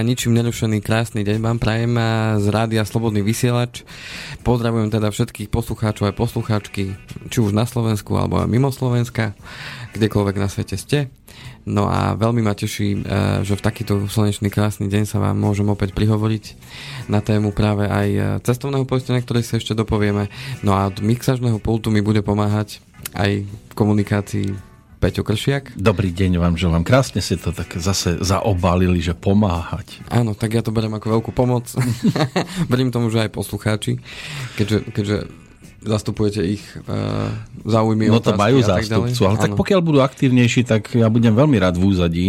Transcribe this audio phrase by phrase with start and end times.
[0.00, 1.92] a ničím nerušený krásny deň vám prajem
[2.40, 3.84] z Rádia Slobodný vysielač.
[4.40, 6.96] Pozdravujem teda všetkých poslucháčov aj poslucháčky,
[7.28, 9.36] či už na Slovensku alebo aj mimo Slovenska,
[9.92, 11.12] kdekoľvek na svete ste.
[11.68, 12.98] No a veľmi ma teší, e,
[13.44, 16.44] že v takýto slnečný krásny deň sa vám môžem opäť prihovoriť
[17.12, 20.32] na tému práve aj e, cestovného poistenia, ktoré sa ešte dopovieme.
[20.64, 22.80] No a od mixažného pultu mi bude pomáhať
[23.12, 24.69] aj v komunikácii
[25.00, 25.80] Peťo Kršiak.
[25.80, 26.84] Dobrý deň vám želám.
[26.84, 29.96] Krásne ste to tak zase zaobalili, že pomáhať.
[30.12, 31.72] Áno, tak ja to beriem ako veľkú pomoc.
[32.70, 33.96] beriem tomu, že aj poslucháči,
[34.60, 35.16] keďže, keďže
[35.80, 37.32] zastupujete ich uh,
[37.64, 39.44] záujmy, No to majú zástupcu, ale Áno.
[39.48, 42.26] tak pokiaľ budú aktívnejší, tak ja budem veľmi rád v úzadí.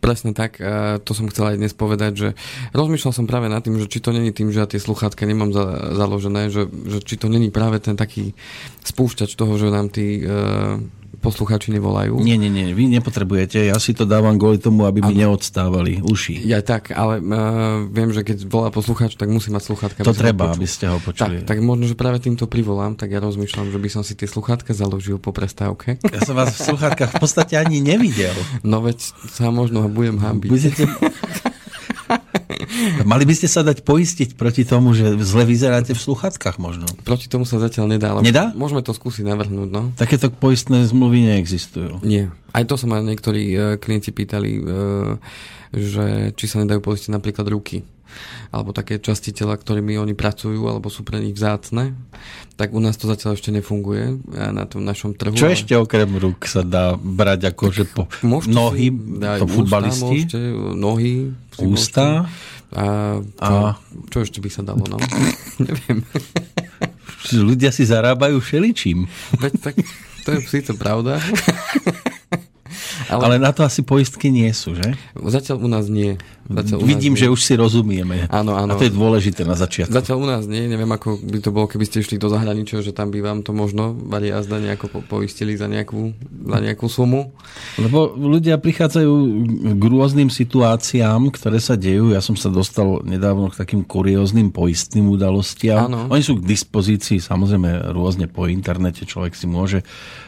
[0.00, 2.28] Presne tak, uh, to som chcel aj dnes povedať, že
[2.72, 5.52] rozmýšľal som práve nad tým, že či to není tým, že ja tie sluchátka nemám
[5.52, 8.32] za, založené, že, že či to není práve ten taký
[8.88, 10.80] spúšťač toho, že nám tí uh,
[11.18, 12.20] poslucháči nevolajú.
[12.22, 16.44] Nie, nie, nie, vy nepotrebujete, ja si to dávam kvôli tomu, aby mi neodstávali uši.
[16.46, 20.00] Ja tak, ale uh, viem, že keď volá poslucháč, tak musí mať sluchátka.
[20.04, 21.42] To treba, aby ste ho počuli.
[21.42, 24.28] Tak, tak možno, že práve týmto privolám, tak ja rozmýšľam, že by som si tie
[24.30, 25.98] sluchátka založil po prestávke.
[26.06, 28.34] Ja som vás v sluchátkach v podstate ani nevidel.
[28.62, 30.50] No veď sa možno budem hambiť.
[30.50, 30.82] Budete...
[33.10, 36.86] Mali by ste sa dať poistiť proti tomu, že zle vyzeráte v sluchatkách možno.
[37.06, 38.14] Proti tomu sa zatiaľ nedá.
[38.14, 38.52] Ale nedá?
[38.52, 39.68] Môžeme to skúsiť navrhnúť.
[39.70, 39.82] No.
[39.94, 42.02] Takéto poistné zmluvy neexistujú.
[42.02, 42.30] Nie.
[42.56, 45.20] Aj to sa ma niektorí uh, klienti pýtali, uh,
[45.74, 47.84] že či sa nedajú poistiť napríklad ruky
[48.50, 51.94] alebo také časti tela, ktorými oni pracujú, alebo sú pre nich vzácne,
[52.56, 55.36] tak u nás to zatiaľ ešte nefunguje na tom našom trhu.
[55.36, 55.56] Čo ale...
[55.56, 58.86] ešte okrem rúk sa dá brať ako, že po môžete nohy,
[59.20, 60.18] to futbalisti?
[60.24, 60.40] Môžete,
[60.76, 61.14] nohy.
[61.56, 62.28] Ústa?
[62.74, 63.78] A čo, a
[64.10, 64.98] čo ešte by sa dalo, no?
[65.66, 66.02] Neviem.
[67.30, 69.06] Ľudia si zarábajú všeličím.
[69.38, 69.74] Veď tak,
[70.26, 71.22] to je síce pravda.
[73.10, 74.94] Ale, ale na to asi poistky nie sú, že?
[75.14, 76.18] Zatiaľ u nás nie.
[76.46, 77.34] Zatiaľ Vidím, nás že nie.
[77.34, 78.16] už si rozumieme.
[78.30, 78.74] Áno, áno.
[78.74, 79.90] A to je dôležité na začiatku.
[79.90, 80.70] Zatiaľ u nás nie.
[80.70, 83.50] Neviem, ako by to bolo, keby ste išli do zahraničia, že tam by vám to
[83.50, 86.14] možno Bali jazda nejako po- poistili za nejakú,
[86.46, 87.34] za nejakú sumu.
[87.82, 89.12] Lebo ľudia prichádzajú
[89.74, 92.14] k rôznym situáciám, ktoré sa dejú.
[92.14, 95.90] Ja som sa dostal nedávno k takým kurióznym poistným udalostiam.
[95.90, 96.06] Áno.
[96.14, 99.02] Oni sú k dispozícii samozrejme rôzne po internete.
[99.02, 99.82] Človek si môže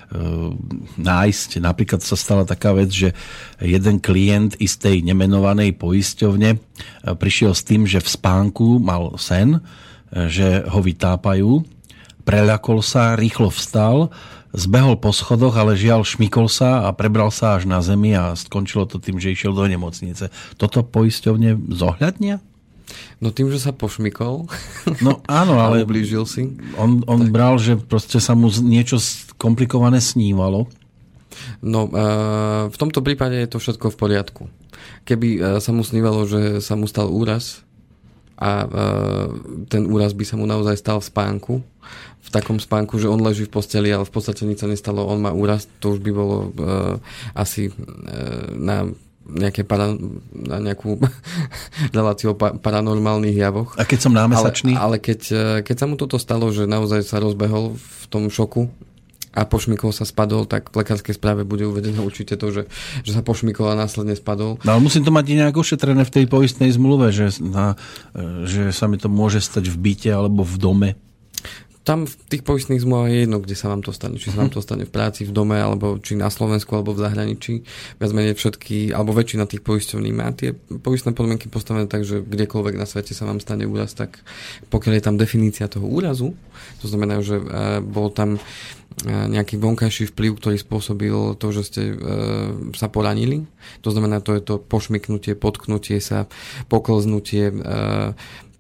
[0.09, 0.17] E,
[0.97, 1.61] nájsť.
[1.61, 3.13] Napríklad sa stala taká vec, že
[3.61, 5.77] jeden klient istej nemenovanej
[6.09, 6.59] poisťovne e,
[7.13, 9.61] prišiel s tým, že v spánku mal sen,
[10.09, 11.61] e, že ho vytápajú,
[12.25, 14.09] preľakol sa, rýchlo vstal,
[14.57, 18.89] zbehol po schodoch, ale žiaľ šmikol sa a prebral sa až na zemi a skončilo
[18.89, 20.33] to tým, že išiel do nemocnice.
[20.57, 22.41] Toto poisťovne zohľadnia?
[23.21, 24.49] No tým, že sa pošmikol.
[25.05, 25.85] No áno, ale...
[25.85, 26.57] ublížil si.
[26.81, 27.33] On, on tak.
[27.37, 28.97] bral, že proste sa mu niečo
[29.37, 30.73] komplikované snívalo.
[31.59, 31.91] No,
[32.71, 34.43] v tomto prípade je to všetko v poriadku.
[35.03, 37.67] Keby sa mu snívalo, že sa mu stal úraz
[38.39, 38.71] a
[39.67, 41.55] ten úraz by sa mu naozaj stal v spánku,
[42.23, 45.19] v takom spánku, že on leží v posteli, ale v podstate nič sa nestalo, on
[45.19, 46.55] má úraz, to už by bolo
[47.35, 47.75] asi
[48.55, 48.87] na
[49.29, 49.93] nejaké para,
[50.33, 50.97] na nejakú
[51.97, 53.77] reláciu o pa, paranormálnych javoch.
[53.77, 54.73] A keď som námesačný?
[54.75, 58.33] Ale, ale keď, e, keď sa mu toto stalo, že naozaj sa rozbehol v tom
[58.33, 58.73] šoku
[59.35, 62.63] a pošmikol sa spadol, tak v lekárskej správe bude uvedené určite to, že,
[63.05, 64.61] že sa pošmikol a následne spadol.
[64.65, 67.77] No ale musím to mať nejak ošetrené v tej poistnej zmluve, že, na,
[68.17, 70.91] e, že sa mi to môže stať v byte alebo v dome
[71.89, 74.21] tam v tých poistných zmluvách je jedno, kde sa vám to stane.
[74.21, 77.01] Či sa vám to stane v práci, v dome, alebo či na Slovensku, alebo v
[77.01, 77.65] zahraničí.
[77.97, 82.77] Viac menej všetky, alebo väčšina tých poisťovní má tie poistné podmienky postavené tak, že kdekoľvek
[82.77, 84.21] na svete sa vám stane úraz, tak
[84.69, 86.37] pokiaľ je tam definícia toho úrazu,
[86.85, 88.43] to znamená, že uh, bol tam uh,
[89.09, 93.49] nejaký vonkajší vplyv, ktorý spôsobil to, že ste uh, sa poranili.
[93.81, 96.29] To znamená, to je to pošmiknutie, potknutie sa,
[96.69, 98.13] poklznutie, uh,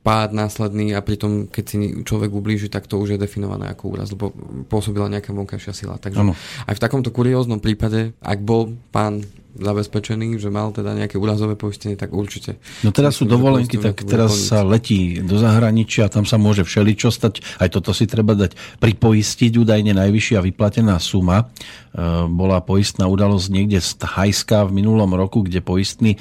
[0.08, 4.08] pád následný a pritom, keď si človek ublíži, tak to už je definované ako úraz,
[4.08, 4.32] lebo
[4.72, 6.00] pôsobila nejaká vonkajšia sila.
[6.00, 6.32] Takže ano.
[6.64, 9.20] aj v takomto kurióznom prípade, ak bol pán
[9.58, 12.56] zabezpečený, že mal teda nejaké úrazové poistenie, tak určite.
[12.86, 17.42] No teraz sú dovolenky, tak teraz sa letí do zahraničia, tam sa môže všeličo stať.
[17.58, 21.50] Aj toto si treba dať pripoistiť, údajne najvyššia vyplatená suma.
[21.88, 26.18] E, bola poistná udalosť niekde z Thajska v minulom roku, kde poistný e,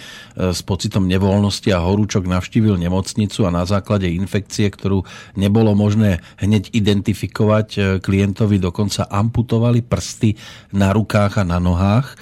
[0.49, 5.05] s pocitom nevoľnosti a horúčok navštívil nemocnicu a na základe infekcie, ktorú
[5.37, 10.33] nebolo možné hneď identifikovať, e, klientovi dokonca amputovali prsty
[10.73, 12.17] na rukách a na nohách.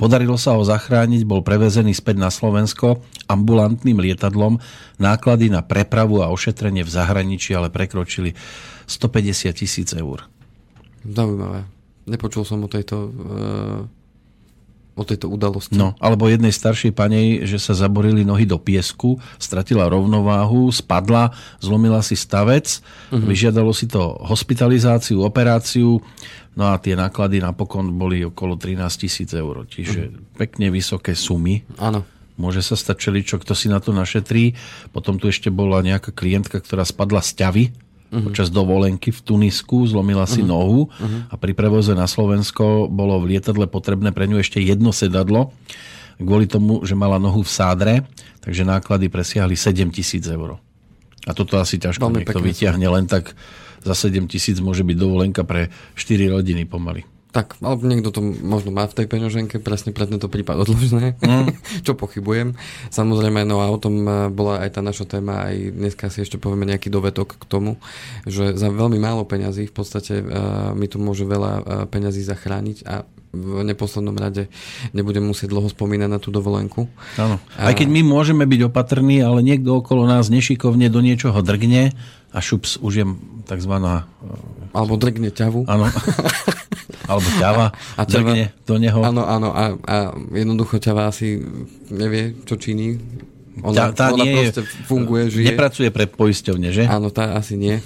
[0.00, 4.62] Podarilo sa ho zachrániť, bol prevezený späť na Slovensko ambulantným lietadlom.
[5.02, 8.32] Náklady na prepravu a ošetrenie v zahraničí ale prekročili
[8.86, 10.24] 150 tisíc eur.
[11.04, 11.66] Zaujímavé.
[12.04, 14.03] Nepočul som o tejto uh
[14.94, 15.74] o tejto udalosti.
[15.74, 21.98] No, alebo jednej staršej panej, že sa zaborili nohy do piesku, stratila rovnováhu, spadla, zlomila
[22.00, 22.78] si stavec,
[23.10, 23.18] uh-huh.
[23.18, 25.98] vyžiadalo si to hospitalizáciu, operáciu,
[26.54, 29.66] no a tie náklady napokon boli okolo 13 tisíc eur.
[29.66, 30.38] Čiže uh-huh.
[30.38, 31.66] pekne vysoké sumy.
[31.82, 32.06] Áno.
[32.34, 34.58] Môže sa stať čeličo, kto si na to našetrí.
[34.90, 37.64] Potom tu ešte bola nejaká klientka, ktorá spadla z ťavy
[38.14, 38.30] uh-huh.
[38.30, 40.54] počas dovolenky v Tunisku, zlomila si uh-huh.
[40.54, 41.28] nohu uh-huh.
[41.28, 45.50] a pri prevoze na Slovensko bolo v lietadle potrebné pre ňu ešte jedno sedadlo
[46.20, 47.94] kvôli tomu, že mala nohu v sádre,
[48.38, 50.62] takže náklady presiahli 7 tisíc eur.
[51.24, 53.32] A toto asi ťažko Veľmi niekto vyťahne, len tak
[53.82, 57.02] za 7 tisíc môže byť dovolenka pre 4 rodiny pomaly.
[57.34, 61.46] Tak, alebo niekto to možno má v tej peňoženke, presne pre tento prípad odložné, mm.
[61.86, 62.54] čo pochybujem.
[62.94, 66.38] Samozrejme, no a o tom e, bola aj tá naša téma, aj dneska si ešte
[66.38, 67.82] povieme nejaký dovetok k tomu,
[68.22, 72.86] že za veľmi málo peňazí v podstate uh, mi tu môže veľa uh, peňazí zachrániť
[72.86, 73.02] a
[73.34, 74.46] v neposlednom rade
[74.94, 76.86] nebudem musieť dlho spomínať na tú dovolenku.
[77.18, 77.42] Áno.
[77.58, 81.90] Aj keď my môžeme byť opatrní, ale niekto okolo nás nešikovne do niečoho drgne
[82.30, 83.06] a šups už je
[83.44, 84.08] takzvaná...
[84.74, 85.68] Alebo drgne ťavu.
[85.70, 85.86] Áno.
[87.10, 87.66] Alebo ťava,
[88.00, 89.00] a ťava drgne do neho.
[89.04, 89.48] Áno, áno.
[89.52, 89.96] A, a
[90.32, 91.36] jednoducho ťava asi
[91.92, 92.96] nevie, čo činí.
[93.62, 95.46] Ona, tá, tá ona nie proste je, funguje, žije.
[95.54, 96.90] Nepracuje pre poisťovne, že?
[96.90, 97.78] Áno, tá asi nie.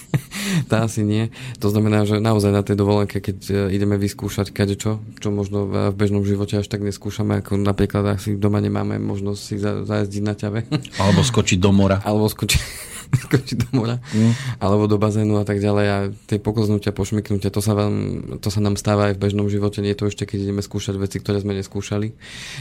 [0.70, 1.34] tá asi nie.
[1.58, 5.02] To znamená, že naozaj na tej dovolenke, keď e, ideme vyskúšať kade čo,
[5.34, 10.22] možno v bežnom živote až tak neskúšame, ako napríklad asi doma nemáme možnosť si zajazdiť
[10.22, 10.60] na ťave.
[11.02, 11.98] Alebo skočiť do mora.
[12.06, 14.62] Alebo skočiť skočiť do mora mm.
[14.62, 15.98] alebo do bazénu a tak ďalej a
[16.30, 17.94] tie poklznutia, pošmyknutia, to sa, vám,
[18.38, 20.94] to sa nám stáva aj v bežnom živote, nie je to ešte, keď ideme skúšať
[20.96, 22.14] veci, ktoré sme neskúšali.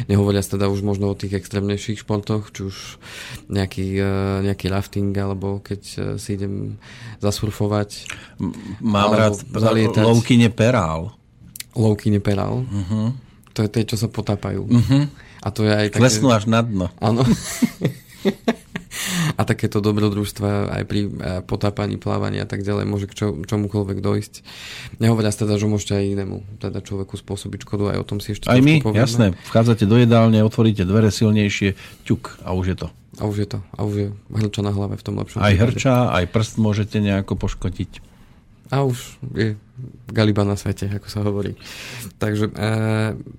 [0.09, 2.75] Nehovoria teda už možno o tých extrémnejších športoch, či už
[3.51, 4.13] nejaký, e,
[4.49, 6.81] nejaký rafting, alebo keď e, si idem
[7.21, 8.09] zasurfovať.
[8.81, 9.35] Mám rád
[9.99, 11.13] loukine perál.
[11.77, 12.65] Loukine perál.
[12.65, 13.13] Uh-huh.
[13.53, 14.65] To je tie, čo sa potápajú.
[14.65, 15.03] Uh-huh.
[15.43, 16.01] A to je aj také...
[16.01, 16.87] Klesnú až na dno.
[16.97, 17.21] Áno.
[19.35, 21.09] a takéto dobrodružstva aj pri eh,
[21.45, 24.33] potápaní, plávaní a tak ďalej môže k čo, čomukoľvek dojsť.
[25.03, 28.49] Nehovoria teda, že môžete aj inému teda človeku spôsobiť škodu, aj o tom si ešte
[28.49, 29.05] Aj my, povieme.
[29.05, 29.25] jasné.
[29.47, 31.77] Vchádzate do jedálne, otvoríte dvere silnejšie,
[32.07, 32.87] ťuk a už je to.
[33.19, 33.59] A už je to.
[33.75, 35.43] A už je hrča na hlave v tom lepšom.
[35.43, 38.08] Aj hrča, aj prst môžete nejako poškodiť
[38.69, 39.57] a už je
[40.09, 41.55] galiba na svete, ako sa hovorí.
[42.21, 42.53] Takže e,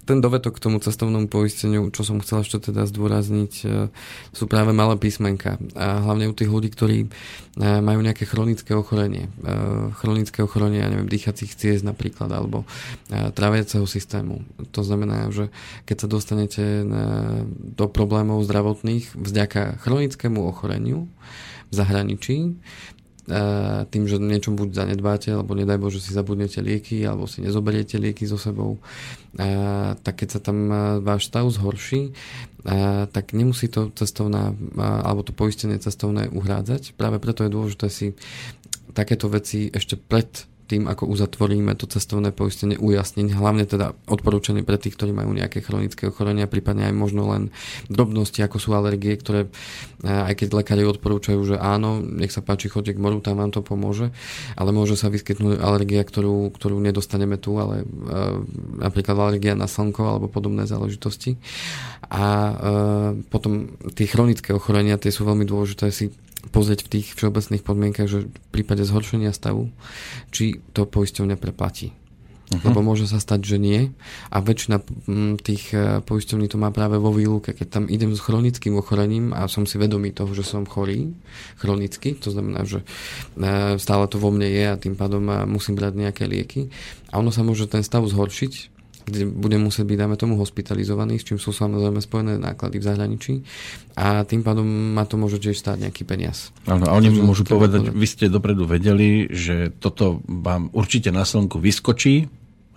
[0.07, 3.93] ten dovetok k tomu cestovnému poisteniu, čo som chcel ešte teda zdôrazniť, e,
[4.33, 5.61] sú práve malé písmenka.
[5.77, 7.09] A hlavne u tých ľudí, ktorí e,
[7.61, 9.29] majú nejaké chronické ochorenie.
[9.45, 9.51] E,
[9.99, 12.65] chronické ochorenie, ja neviem, dýchacích ciest napríklad, alebo
[13.13, 14.43] e, traviaceho systému.
[14.73, 15.53] To znamená, že
[15.85, 16.85] keď sa dostanete e,
[17.77, 21.11] do problémov zdravotných vďaka chronickému ochoreniu,
[21.71, 22.59] v zahraničí,
[23.89, 28.27] tým, že niečo buď zanedbáte, alebo nedaj Bože si zabudnete lieky, alebo si nezoberiete lieky
[28.27, 28.83] so sebou,
[30.03, 30.67] tak keď sa tam
[31.01, 32.11] váš stav zhorší,
[33.15, 36.99] tak nemusí to cestovná, alebo to poistenie cestovné uhrádzať.
[36.99, 38.19] Práve preto je dôležité si
[38.91, 43.35] takéto veci ešte pred tým, ako uzatvoríme to cestovné poistenie, ujasniť.
[43.35, 47.51] Hlavne teda odporúčaný pre tých, ktorí majú nejaké chronické ochorenia, prípadne aj možno len
[47.91, 49.51] drobnosti, ako sú alergie, ktoré
[50.07, 53.67] aj keď lekári odporúčajú, že áno, nech sa páči, chodte k moru, tam vám to
[53.67, 54.15] pomôže,
[54.55, 57.83] ale môže sa vyskytnúť alergia, ktorú, ktorú nedostaneme tu, ale
[58.79, 61.37] napríklad alergia na slnko alebo podobné záležitosti.
[62.07, 62.55] A
[63.29, 66.15] potom tie chronické ochorenia, tie sú veľmi dôležité si
[66.49, 69.69] pozrieť v tých všeobecných podmienkach, že v prípade zhoršenia stavu,
[70.33, 71.93] či to poisťovňa preplatí.
[72.51, 72.67] Uh-huh.
[72.67, 73.95] Lebo môže sa stať, že nie.
[74.27, 77.55] A väčšina mm, tých e, poisťovní to má práve vo výluke.
[77.55, 81.15] Keď tam idem s chronickým ochorením a som si vedomý toho, že som chorý
[81.63, 85.79] chronicky, to znamená, že e, stále to vo mne je a tým pádom e, musím
[85.79, 86.75] brať nejaké lieky.
[87.15, 91.27] A ono sa môže ten stav zhoršiť kde bude musieť byť, dáme tomu, hospitalizovaný, s
[91.27, 93.35] čím sú samozrejme spojené náklady v zahraničí
[93.97, 96.51] a tým pádom ma to môže tiež stáť nejaký peniaz.
[96.69, 101.25] Áno, a oni môžu povedať, povedať, vy ste dopredu vedeli, že toto vám určite na
[101.25, 102.29] slnku vyskočí,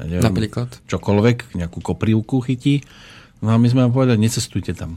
[0.02, 0.82] ja neviem, Napríklad?
[0.90, 2.82] čokoľvek, nejakú koprivku chytí,
[3.44, 4.96] No a my sme vám povedali, necestujte tam.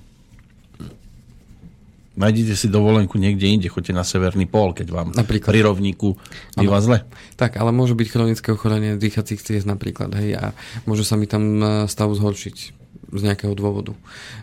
[2.16, 5.52] Nájdete si dovolenku niekde inde, choďte na severný pól, keď vám napríklad.
[5.52, 6.08] pri rovníku
[6.56, 7.04] býva zle.
[7.37, 10.44] Tak, ale môže byť chronické ochorenie dýchacích ciest napríklad, hej, a
[10.88, 13.94] môže sa mi tam e, stav zhoršiť z nejakého dôvodu.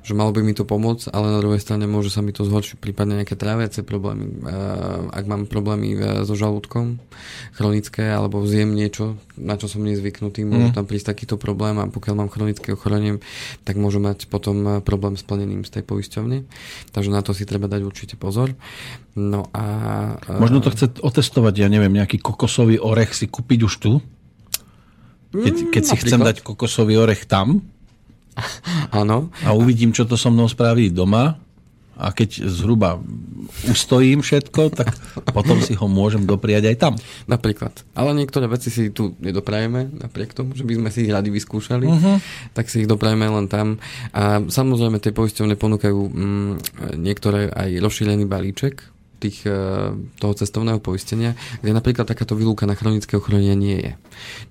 [0.05, 2.79] Že malo by mi to pomôcť, ale na druhej strane môže sa mi to zhoršiť,
[2.79, 4.43] prípadne nejaké tráviace problémy.
[5.12, 6.98] Ak mám problémy e, so žalúdkom,
[7.53, 10.75] chronické, alebo zjem niečo, na čo som nezvyknutý, môže mm.
[10.77, 13.19] tam prísť takýto problém a pokiaľ mám chronické ochorenie,
[13.67, 16.45] tak môžu mať potom e, problém s plnením z tej poisťovne.
[16.95, 18.55] Takže na to si treba dať určite pozor.
[19.13, 19.65] No a...
[20.24, 23.91] E, Možno to chce otestovať, ja neviem, nejaký kokosový orech si kúpiť už tu?
[25.33, 27.65] Keď, keď si chcem dať kokosový orech tam,
[29.02, 29.30] Áno.
[29.46, 31.38] A uvidím, čo to so mnou spraví doma
[31.94, 32.98] a keď zhruba
[33.70, 34.98] ustojím všetko, tak
[35.36, 36.94] potom si ho môžem dopriať aj tam.
[37.30, 37.86] Napríklad.
[37.94, 41.86] Ale niektoré veci si tu nedoprajeme, napriek tomu, že by sme si ich radi vyskúšali,
[41.86, 42.18] uh-huh.
[42.58, 43.78] tak si ich doprajeme len tam.
[44.10, 46.52] A samozrejme tie poisťovne ponúkajú mm,
[46.98, 53.15] niektoré aj rozšírený balíček, tých, e, toho cestovného poistenia, kde napríklad takáto výluka na chronické
[53.15, 53.92] ochorenia nie je.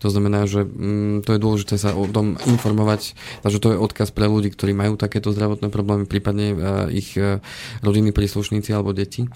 [0.00, 3.12] To znamená, že mm, to je dôležité sa o tom informovať,
[3.44, 7.44] takže to je odkaz pre ľudí, ktorí majú takéto zdravotné problémy, prípadne uh, ich uh,
[7.84, 9.28] rodinní príslušníci alebo deti,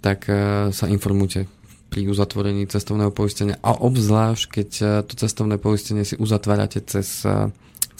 [0.00, 0.24] tak
[0.72, 1.44] sa informujte
[1.92, 4.68] pri uzatvorení cestovného poistenia a obzvlášť, keď
[5.04, 7.20] to cestovné poistenie si uzatvárate cez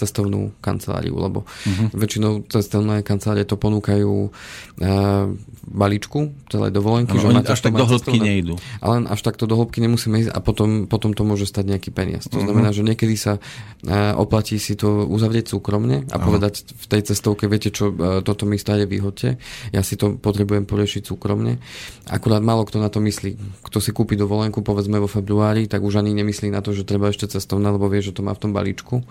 [0.00, 1.92] cestovnú kanceláriu, lebo uh-huh.
[1.92, 5.28] väčšinou cestovné kancelárie to ponúkajú uh,
[5.68, 7.14] balíčku celej dovolenky.
[7.14, 8.56] No, že oni až tak do hĺbky nejdu.
[8.80, 12.26] Ale až takto do hĺbky nemusíme ísť a potom, potom to môže stať nejaký peniaz.
[12.32, 12.48] To uh-huh.
[12.48, 16.24] znamená, že niekedy sa uh, oplatí si to uzavrieť súkromne a uh-huh.
[16.24, 19.36] povedať v tej cestovke, viete čo, uh, toto mi stále vyhodte,
[19.70, 21.60] ja si to potrebujem poriešiť súkromne.
[22.08, 23.62] Akurát málo kto na to myslí.
[23.66, 27.10] Kto si kúpi dovolenku, povedzme vo februári, tak už ani nemyslí na to, že treba
[27.10, 29.02] ešte cestovné, lebo vie, že to má v tom balíčku.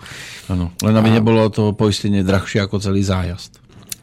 [0.48, 0.72] Áno.
[0.80, 1.14] Len aby a...
[1.20, 3.60] nebolo to poistenie drahšie ako celý zájazd.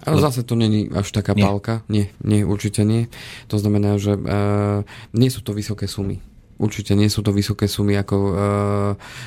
[0.08, 1.44] Ale zase to není až taká nie.
[1.44, 1.84] pálka.
[1.92, 3.12] Nie, nie, určite nie.
[3.52, 6.24] To znamená, že uh, nie sú to vysoké sumy.
[6.58, 8.34] Určite nie sú to vysoké sumy ako uh,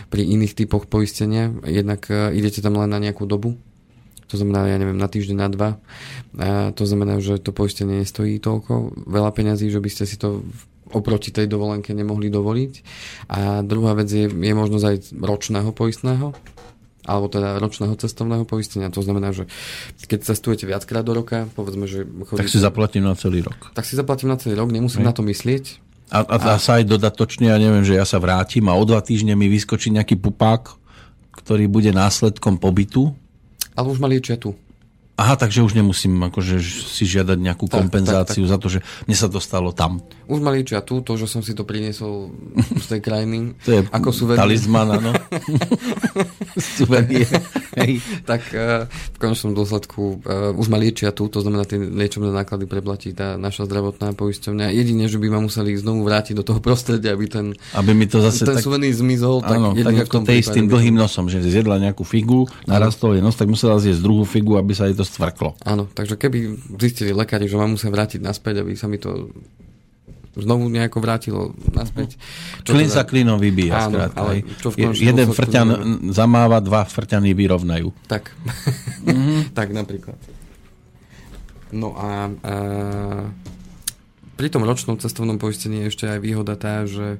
[0.09, 1.53] pri iných typoch poistenia.
[1.69, 3.61] Jednak uh, idete tam len na nejakú dobu.
[4.33, 5.71] To znamená, ja neviem, na týždeň, na dva.
[6.33, 10.41] Uh, to znamená, že to poistenie nestojí toľko veľa peňazí, že by ste si to
[10.91, 12.73] oproti tej dovolenke nemohli dovoliť.
[13.31, 16.33] A druhá vec je, je možnosť aj ročného poistného
[17.05, 18.93] alebo teda ročného cestovného poistenia.
[18.93, 19.49] To znamená, že
[20.05, 22.05] keď cestujete viackrát do roka, povedzme, že...
[22.05, 23.73] Chodíte, tak si zaplatím na celý rok.
[23.73, 25.09] Tak si zaplatím na celý rok, nemusím ne?
[25.09, 25.81] na to myslieť.
[26.11, 28.99] A, a, a sa aj dodatočne, ja neviem, že ja sa vrátim a o dva
[28.99, 30.75] týždne mi vyskočí nejaký pupák,
[31.41, 33.15] ktorý bude následkom pobytu.
[33.79, 34.59] Ale už ma liečia tu.
[35.21, 38.53] Aha, takže už nemusím akože si žiadať nejakú tak, kompenzáciu tak, tak.
[38.53, 40.01] za to, že mne sa to stalo tam.
[40.31, 42.31] Už ma liečia tu, to, že som si to priniesol
[42.79, 43.53] z tej krajiny.
[43.67, 44.41] to je ako suvenír.
[44.41, 45.11] talizman, áno.
[46.79, 47.27] suvenír.
[48.23, 52.71] Tak uh, v konečnom dôsledku uh, už ma liečia tu, to znamená, tie liečebné náklady
[52.71, 54.71] preplatí tá naša zdravotná poisťovňa.
[54.71, 58.23] Jedine, že by ma museli znovu vrátiť do toho prostredia, aby ten, aby mi to
[58.23, 59.43] zase ten tak, suvenír zmizol.
[59.43, 63.23] Áno, tak, tak ako tej s tým dlhým nosom, že zjedla nejakú figu, narastol je
[63.25, 65.59] nos, tak musela zjesť druhú figu, aby sa jej to stvrklo.
[65.67, 66.39] Áno, takže keby
[66.79, 69.33] zistili lekári, že ma musia vrátiť naspäť, aby sa mi to
[70.39, 71.43] znovu nejako vrátilo
[71.75, 72.15] naspäť.
[72.63, 72.97] Čo Klin teda...
[72.97, 73.91] sa klinom vybíja.
[73.91, 76.15] Áno, ale čo v Jeden frťan neviem.
[76.15, 77.91] zamáva, dva frťany vyrovnajú.
[78.07, 78.31] Tak.
[79.11, 79.41] mm-hmm.
[79.59, 80.19] tak napríklad.
[81.75, 82.55] No a, a
[84.35, 87.19] pri tom ročnom cestovnom poistení je ešte aj výhoda tá, že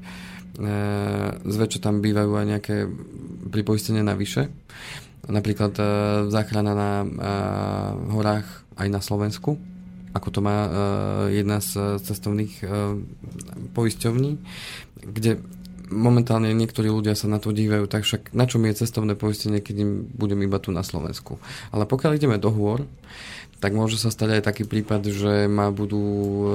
[0.57, 0.69] e,
[1.45, 2.77] zväčša tam bývajú aj nejaké
[3.51, 4.51] pripoistenie navyše.
[5.31, 5.83] Napríklad e,
[6.31, 7.07] záchrana na e,
[8.11, 8.49] horách
[8.81, 9.61] aj na Slovensku,
[10.13, 10.71] ako to má e,
[11.43, 12.67] jedna z cestovných e,
[13.75, 14.33] poisťovní,
[15.07, 15.39] kde
[15.91, 19.59] momentálne niektorí ľudia sa na to dívajú, tak však na čo mi je cestovné poistenie,
[19.59, 21.43] keď im budem iba tu na Slovensku.
[21.75, 22.87] Ale pokiaľ ideme do hôr,
[23.59, 26.47] tak môže sa stať aj taký prípad, že ma budú e,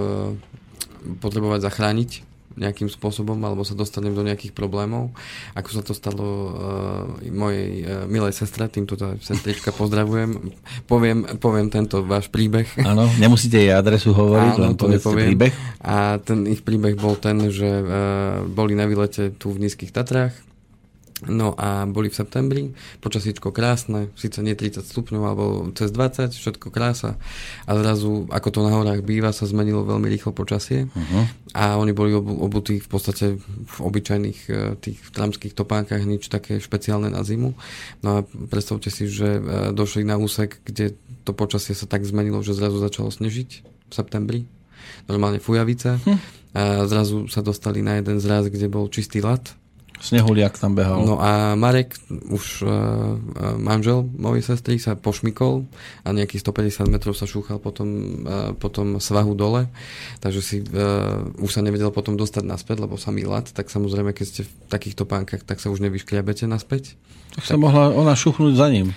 [1.22, 5.12] potrebovať zachrániť nejakým spôsobom alebo sa dostanem do nejakých problémov,
[5.54, 6.52] ako sa to stalo uh,
[7.30, 10.52] mojej uh, milej sestre, týmto to sestrička pozdravujem.
[10.88, 12.68] Poviem, poviem tento váš príbeh.
[12.82, 15.54] Áno, nemusíte jej adresu hovoriť, Áno, len to povedzte príbeh.
[15.84, 20.34] A ten ich príbeh bol ten, že uh, boli na výlete tu v Nízkych Tatrách,
[21.24, 22.64] No a boli v septembri,
[23.00, 27.16] počasíčko krásne, síce nie 30 stupňov, alebo cez 20, všetko krása.
[27.64, 30.92] A zrazu, ako to na horách býva, sa zmenilo veľmi rýchlo počasie.
[30.92, 31.24] Uh-huh.
[31.56, 37.08] A oni boli obutí v podstate v obyčajných e, tých tramských topánkach, nič také špeciálne
[37.08, 37.56] na zimu.
[38.04, 38.20] No a
[38.52, 42.76] predstavte si, že e, došli na úsek, kde to počasie sa tak zmenilo, že zrazu
[42.84, 44.44] začalo snežiť v septembri.
[45.08, 45.96] Normálne fujavice.
[45.96, 46.20] Hm.
[46.56, 49.56] A zrazu sa dostali na jeden zraz, kde bol čistý lat
[50.00, 51.02] Snehuliak tam behal.
[51.02, 53.16] No a Marek, už uh,
[53.56, 55.66] manžel mojej sestry, sa pošmikol
[56.04, 57.88] a nejakých 150 metrov sa šúchal potom,
[58.28, 59.72] uh, potom svahu dole,
[60.20, 64.26] takže si uh, už sa nevedel potom dostať naspäť, lebo sa lat, tak samozrejme, keď
[64.28, 67.00] ste v takýchto pánkach, tak sa už nevyškriabete naspäť.
[67.36, 68.92] Tak, tak sa mohla ona šuchnúť za ním.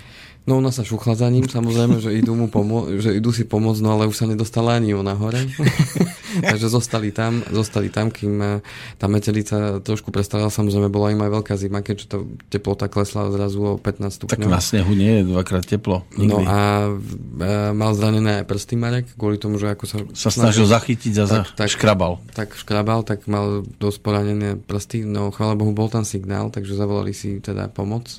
[0.49, 3.85] No ona sa šuchla za ním, samozrejme, že idú, mu pomo- že idú si pomôcť,
[3.85, 5.45] no ale už sa nedostala ani ona hore.
[6.49, 8.65] Takže zostali tam, zostali tam, kým eh,
[8.97, 10.49] tá metelica trošku prestala.
[10.49, 12.17] Samozrejme, bola im aj veľká zima, keďže to
[12.49, 14.49] teplota klesla zrazu o 15 stupňov.
[14.49, 16.01] Tak na snehu nie je dvakrát teplo.
[16.17, 16.33] Nikdy.
[16.33, 19.97] No a e, mal zranené aj prsty Marek, kvôli tomu, že ako sa...
[20.17, 22.17] Sa snažil zachytiť a tak, tak, škrabal.
[22.33, 25.05] Tak škrabal, tak mal dosť poranené prsty.
[25.05, 28.09] No chvála Bohu, bol tam signál, takže zavolali si teda pomoc.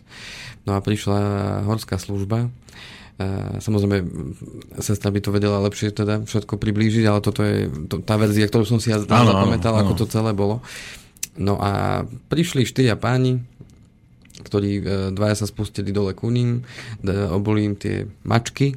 [0.69, 1.19] No a prišla
[1.65, 2.20] horská služba.
[3.61, 4.01] Samozrejme,
[4.81, 8.65] sestra by to vedela lepšie teda všetko priblížiť, ale toto je to, tá verzia, ktorú
[8.65, 10.65] som si ja zapamätal, ako to celé bolo.
[11.37, 13.45] No a prišli štyria páni,
[14.41, 16.65] ktorí e, dvaja sa spustili dole ku ním,
[17.05, 18.73] oboli im tie mačky,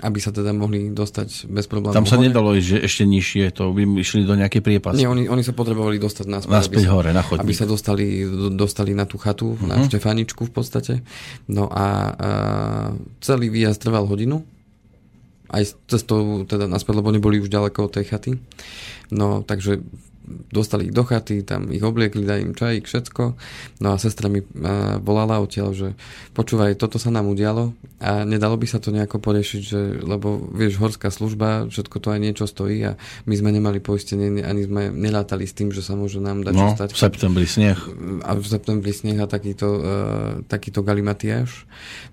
[0.00, 1.96] aby sa teda mohli dostať bez problémov.
[1.96, 2.28] Tam sa hore.
[2.28, 5.04] nedalo ísť že ešte nižšie, to by išli do nejakej priepasy.
[5.04, 6.52] Nie, oni, oni sa potrebovali dostať naspäť.
[6.52, 7.44] Naspäť aby hore, na chodník.
[7.44, 8.24] Aby sa dostali,
[8.56, 9.68] dostali na tú chatu, uh-huh.
[9.68, 9.92] na mhm.
[9.92, 10.94] Štefaničku v podstate.
[11.46, 12.30] No a, a
[13.20, 14.42] celý výjazd trval hodinu.
[15.50, 18.38] Aj cestou teda naspäť, lebo neboli už ďaleko od tej chaty.
[19.10, 19.82] No, takže
[20.28, 23.22] dostali ich do chaty, tam ich obliekli, dali im čajík, všetko.
[23.82, 24.44] No a sestra mi
[25.02, 25.88] volala odtiaľ, že
[26.36, 30.78] počúvaj, toto sa nám udialo a nedalo by sa to nejako poriešiť, že, lebo vieš,
[30.78, 32.92] horská služba, všetko to aj niečo stojí a
[33.26, 36.72] my sme nemali poistenie, ani sme nelátali s tým, že sa môže nám dať no,
[36.78, 36.90] stať.
[36.94, 37.78] v septembri sneh.
[38.22, 39.84] A v septembri sneh a takýto, uh,
[40.46, 41.66] takýto galimatiáš.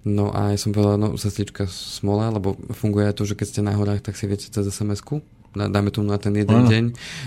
[0.04, 3.62] No a ja som povedal, no sestrička smola, lebo funguje aj to, že keď ste
[3.62, 5.22] na horách, tak si viete cez SMS-ku
[5.66, 6.70] dáme tomu na ten jeden ano.
[6.70, 6.84] deň.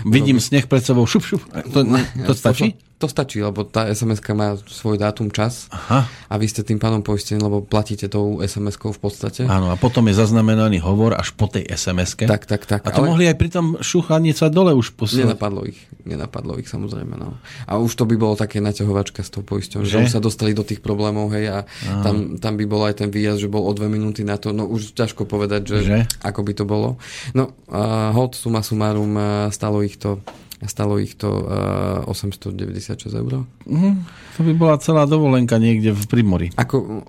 [0.07, 0.47] Vidím Robi...
[0.47, 1.43] sneh pred sebou, šup, šup.
[1.75, 1.83] To,
[2.25, 2.79] to stačí?
[3.01, 6.05] To, stačí, lebo tá sms má svoj dátum, čas Aha.
[6.05, 9.49] a vy ste tým pánom poistení, lebo platíte tou SMS-kou v podstate.
[9.49, 12.29] Áno, a potom je zaznamenaný hovor až po tej SMS-ke.
[12.29, 12.85] Tak, tak, tak.
[12.85, 13.09] A to ale...
[13.09, 15.33] mohli aj pri tom šúchaní sa dole už posielať.
[15.33, 17.17] Nenapadlo ich, nenapadlo ich samozrejme.
[17.17, 17.41] No.
[17.65, 19.97] A už to by bolo také naťahovačka s tou poisťou, že?
[19.97, 21.57] že už sa dostali do tých problémov, hej, a
[22.05, 24.69] tam, tam by bol aj ten výjazd, že bol o dve minúty na to, no
[24.69, 25.97] už ťažko povedať, že, že?
[26.21, 27.01] ako by to bolo.
[27.33, 30.21] No, uh, hod suma sumárum uh, stalo ich to
[30.61, 33.49] Stalo ich to uh, 896 eur.
[33.65, 33.93] Uh-huh.
[34.37, 36.47] To by bola celá dovolenka niekde v Primori.
[36.53, 37.01] Ako uh,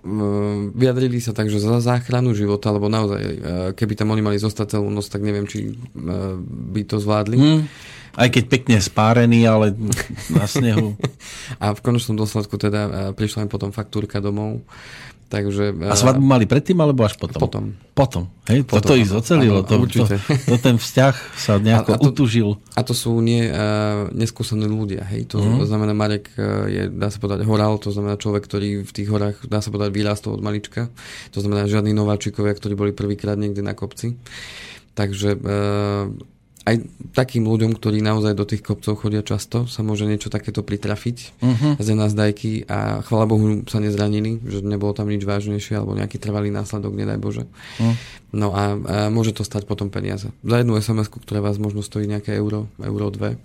[0.72, 3.36] vyjadrili sa tak, že za záchranu života, lebo naozaj, uh,
[3.76, 7.36] keby tam oni mali zostať celú noc, tak neviem, či uh, by to zvládli.
[7.36, 7.60] Uh-huh.
[8.12, 9.76] Aj keď pekne spárený, ale
[10.32, 10.96] na snehu.
[11.62, 14.64] a v konečnom dôsledku teda prišla im potom faktúrka domov
[15.32, 17.40] Takže, a svadbu mali predtým alebo až potom?
[17.40, 17.64] Potom.
[17.96, 18.24] Potom.
[18.52, 19.64] Hej, potom, toto ich zocelilo.
[19.64, 20.04] To, to,
[20.44, 22.60] to, ten vzťah sa nejako a, a to, utužil.
[22.76, 25.08] A to sú nie, uh, neskúsení ľudia.
[25.08, 25.32] Hej.
[25.32, 25.64] To mm.
[25.64, 29.48] znamená, Marek uh, je, dá sa povedať, horal, to znamená človek, ktorý v tých horách,
[29.48, 30.92] dá sa povedať, vyrástol od malička.
[31.32, 34.20] To znamená, žiadni nováčikovia, ktorí boli prvýkrát niekde na kopci.
[34.92, 36.12] Takže uh,
[36.62, 36.77] aj
[37.11, 41.72] takým ľuďom, ktorí naozaj do tých kopcov chodia často, sa môže niečo takéto pritrafiť uh-huh.
[41.83, 46.55] z dajky a chvala Bohu sa nezranili, že nebolo tam nič vážnejšie alebo nejaký trvalý
[46.55, 47.44] následok, nedaj Bože.
[47.51, 47.94] Uh-huh.
[48.31, 50.31] No a, a môže to stať potom peniaze.
[50.46, 53.42] Za jednu sms ktorá vás možno stojí nejaké euro, euro dve,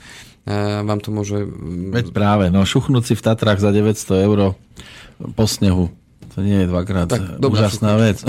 [0.48, 1.44] a vám to môže...
[1.92, 4.56] Veď práve, no šuchnúť si v Tatrách za 900 euro
[5.36, 5.92] po snehu
[6.38, 8.22] to nie je dvakrát tak, úžasná vec.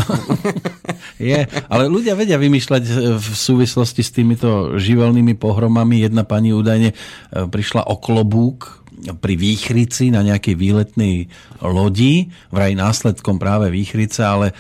[1.20, 2.82] je, ale ľudia vedia vymýšľať
[3.20, 6.00] v súvislosti s týmito živelnými pohromami.
[6.00, 8.80] Jedna pani údajne e, prišla o klobúk
[9.20, 11.28] pri výchrici na nejakej výletnej
[11.60, 14.56] lodi, vraj následkom práve výchrice, ale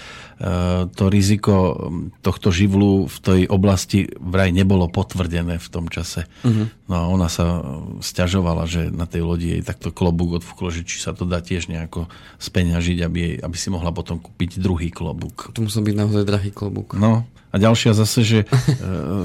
[0.94, 1.90] to riziko
[2.22, 6.30] tohto živlu v tej oblasti vraj nebolo potvrdené v tom čase.
[6.46, 6.70] Uh-huh.
[6.86, 7.58] No a ona sa
[7.98, 11.66] stiažovala, že na tej lodi jej takto klobúk odfúklo, že či sa to dá tiež
[11.66, 12.06] nejako
[12.38, 15.50] speňažiť, aby, jej, aby si mohla potom kúpiť druhý klobúk.
[15.58, 16.94] To musel byť naozaj drahý klobúk.
[16.94, 18.46] No a ďalšia zase, že e,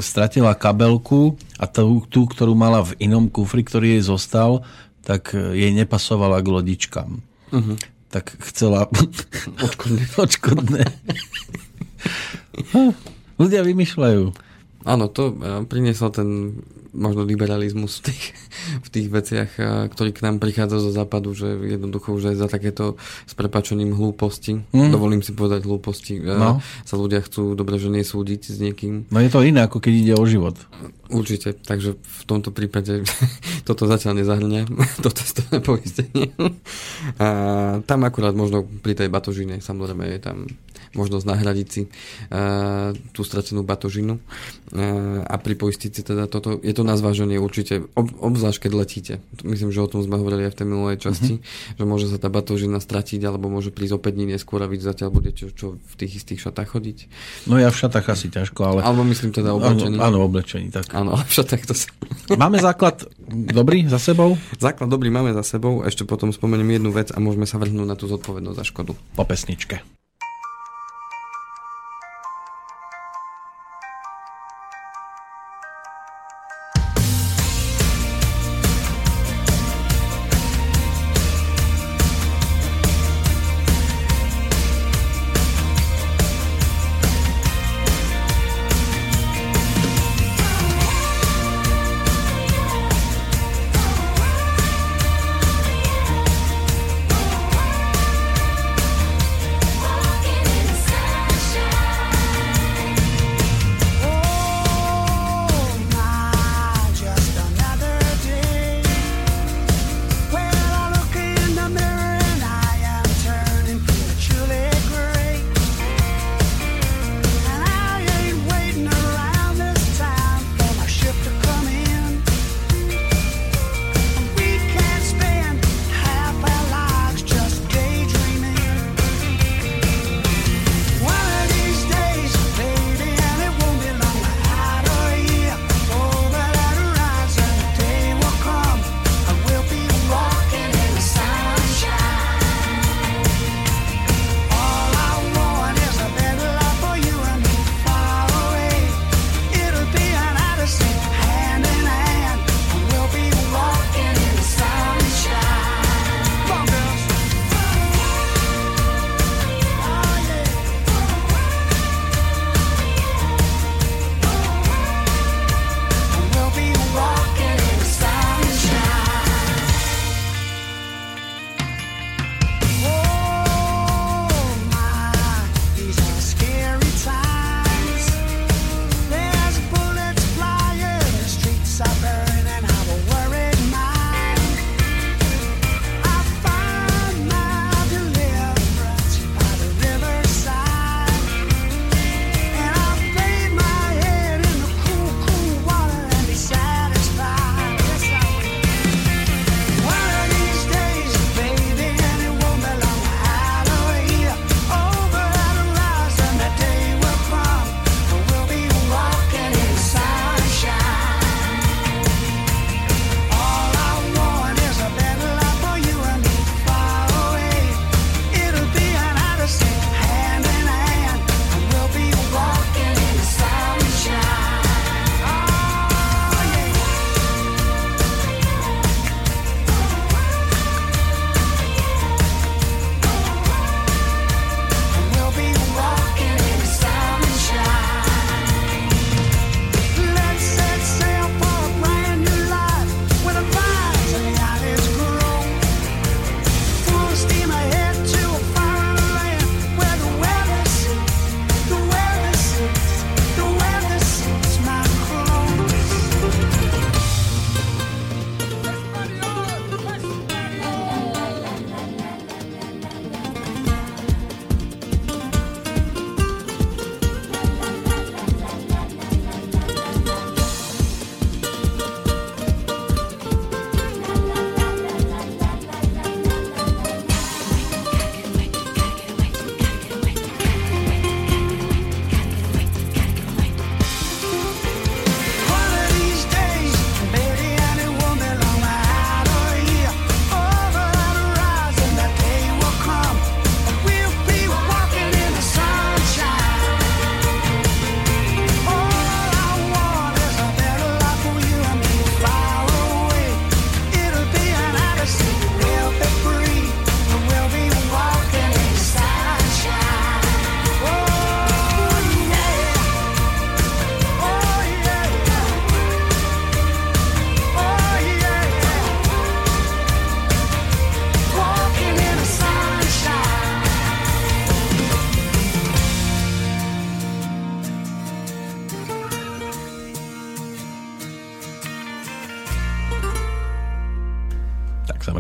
[0.02, 4.66] stratila kabelku a tú, tú, ktorú mala v inom kufri, ktorý jej zostal,
[5.06, 7.12] tak eh, jej nepasovala k lodičkám.
[7.54, 7.78] Uh-huh
[8.14, 8.86] tak chcela
[9.66, 10.06] odškodné.
[10.22, 10.84] odškodné.
[13.42, 14.24] Ľudia vymýšľajú.
[14.84, 16.30] Áno, to eh, priniesol ten
[16.94, 18.24] možno liberalizmus v tých,
[18.86, 19.50] v tých veciach,
[19.90, 24.62] ktorý k nám prichádza zo západu, že jednoducho už aj za takéto s prepačením hlúposti,
[24.70, 24.94] mm.
[24.94, 26.62] dovolím si povedať hlúposti, no.
[26.86, 29.10] sa ľudia chcú dobre, že nesúdiť s niekým.
[29.10, 30.56] No je to iné, ako keď ide o život.
[31.10, 33.02] Určite, takže v tomto prípade
[33.68, 34.62] toto zatiaľ nezahrňa,
[35.04, 36.30] to cestovné poistenie.
[37.24, 37.28] A
[37.90, 40.38] tam akurát možno pri tej batožine, samozrejme je tam
[40.94, 46.62] možnosť nahradiť si uh, tú stratenú batožinu uh, a pripoistiť si teda toto.
[46.62, 49.14] Je to na zváženie určite, ob, obzvlášť keď letíte.
[49.42, 51.78] Myslím, že o tom sme hovorili aj v tej minulej časti, uh-huh.
[51.78, 54.78] že môže sa tá batožina stratiť alebo môže prísť o 5 dní neskôr a vy
[54.82, 56.98] zatiaľ budete čo v tých istých šatách chodiť.
[57.50, 58.80] No ja v šatách asi ťažko, ale...
[58.86, 59.98] Alebo myslím teda oblečení.
[59.98, 60.90] Áno, áno oblečení, tak.
[60.94, 61.88] Áno, ale v šatách to sa...
[62.44, 64.38] Máme základ dobrý za sebou?
[64.58, 67.96] Základ dobrý máme za sebou, ešte potom spomeniem jednu vec a môžeme sa vrhnúť na
[67.98, 68.92] tú zodpovednosť za škodu.
[69.16, 70.03] Po pesničke.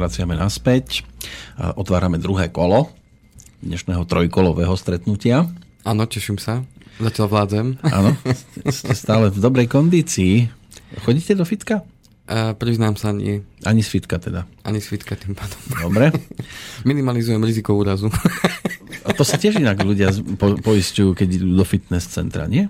[0.04, 1.08] Vraciame naspäť.
[1.80, 2.92] Otvárame druhé kolo
[3.64, 5.48] dnešného trojkolového stretnutia.
[5.88, 6.68] Áno, teším sa.
[7.00, 7.66] Zatiaľ vládzem.
[7.88, 8.12] Áno,
[8.68, 10.52] ste stále v dobrej kondícii.
[11.08, 11.88] Chodíte do fitka?
[12.28, 13.48] Uh, priznám sa, nie.
[13.64, 14.44] Ani z fitka teda.
[14.68, 15.60] Ani z fitka tým pádom.
[15.88, 16.12] Dobre.
[16.84, 18.12] Minimalizujem riziko úrazu.
[19.08, 22.68] A to sa tiež inak ľudia po, poistujú, keď idú do fitness centra, nie?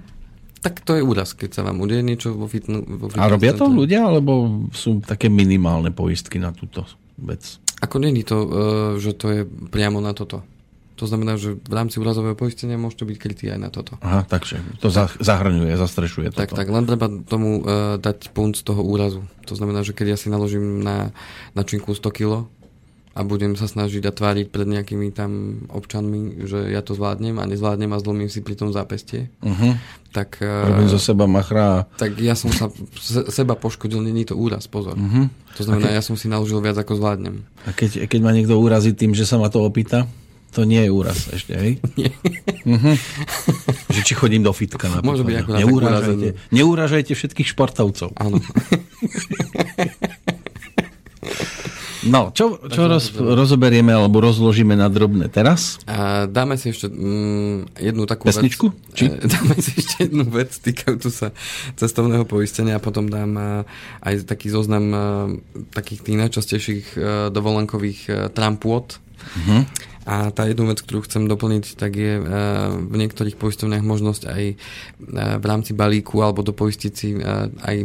[0.62, 3.58] Tak to je úraz, keď sa vám udeje niečo vo, fitnu, vo fitness A robia
[3.58, 3.78] to centre.
[3.78, 6.86] ľudia, alebo sú také minimálne poistky na túto
[7.18, 7.60] vec?
[7.84, 8.50] Ako není to, uh,
[8.98, 10.44] že to je priamo na toto.
[11.02, 13.98] To znamená, že v rámci úrazového poistenia môžete byť krytí aj na toto.
[14.06, 16.40] Aha, takže to za, zahrňuje, zastrešuje toto.
[16.40, 19.26] Tak, tak, len treba tomu uh, dať punt z toho úrazu.
[19.50, 21.12] To znamená, že keď ja si naložím na,
[21.58, 22.32] na činku 100 kg
[23.14, 27.46] a budem sa snažiť a tváriť pred nejakými tam občanmi, že ja to zvládnem a
[27.46, 29.78] nezvládnem a zlomím si pri tom zápestie, Uh-huh.
[30.10, 31.86] tak, Robím uh, zo seba machra.
[32.02, 34.98] tak ja som sa se, seba poškodil, není to úraz, pozor.
[34.98, 35.30] Uh-huh.
[35.58, 37.46] To znamená, ja som si naložil viac ako zvládnem.
[37.70, 40.10] A keď, keď ma niekto urazí tým, že sa ma to opýta,
[40.54, 41.72] to nie je úraz ešte, hej?
[41.98, 42.10] Nie.
[42.66, 42.94] Uh-huh.
[43.90, 45.06] Že či chodím do fitka napríklad.
[45.06, 46.34] Môže byť akurát urazený.
[46.50, 48.14] neuražajte všetkých športovcov.
[48.18, 48.42] Áno.
[52.04, 55.80] No, čo, čo roz, rozoberieme alebo rozložíme na drobné teraz?
[55.88, 58.72] A dáme si ešte mm, jednu takú Pesničku?
[58.72, 58.96] vec.
[58.98, 59.06] Či?
[59.08, 61.32] E, Dáme si ešte jednu vec týkajúcu sa
[61.80, 63.50] cestovného poistenia a potom dám a,
[64.04, 64.98] aj taký zoznam a,
[65.72, 66.86] takých tých najčastejších
[67.32, 69.00] dovolenkových a, trampôt.
[69.24, 69.64] Uh-huh.
[70.04, 72.24] A tá jednu vec, ktorú chcem doplniť, tak je a,
[72.76, 74.56] v niektorých poistovniach možnosť aj a,
[75.40, 77.78] v rámci balíku alebo dopoistiť si a, aj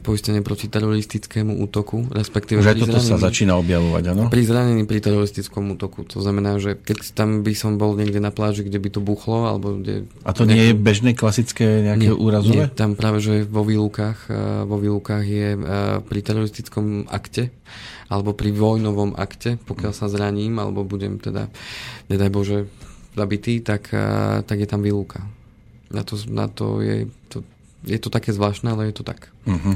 [0.00, 3.24] poistenie proti teroristickému útoku, respektíve Že toto sa zranení.
[3.28, 4.22] začína objavovať, áno?
[4.32, 6.08] Pri zranení pri teroristickom útoku.
[6.08, 9.52] To znamená, že keď tam by som bol niekde na pláži, kde by to buchlo,
[9.52, 10.08] alebo kde...
[10.24, 12.72] A to nie je bežné klasické nejaké nie, úrazové?
[12.72, 15.60] Nie, tam práve, že vo výlukách, eh, vo výlukách je eh,
[16.00, 17.52] pri teroristickom akte,
[18.12, 21.48] alebo pri vojnovom akte, pokiaľ sa zraním, alebo budem teda,
[22.12, 22.58] nedaj Bože,
[23.16, 25.24] zabitý, tak, eh, tak je tam výluka.
[25.92, 27.08] Na to, na to je...
[27.32, 27.40] To,
[27.82, 29.34] je to také zvláštne, ale je to tak.
[29.42, 29.74] Uh-huh.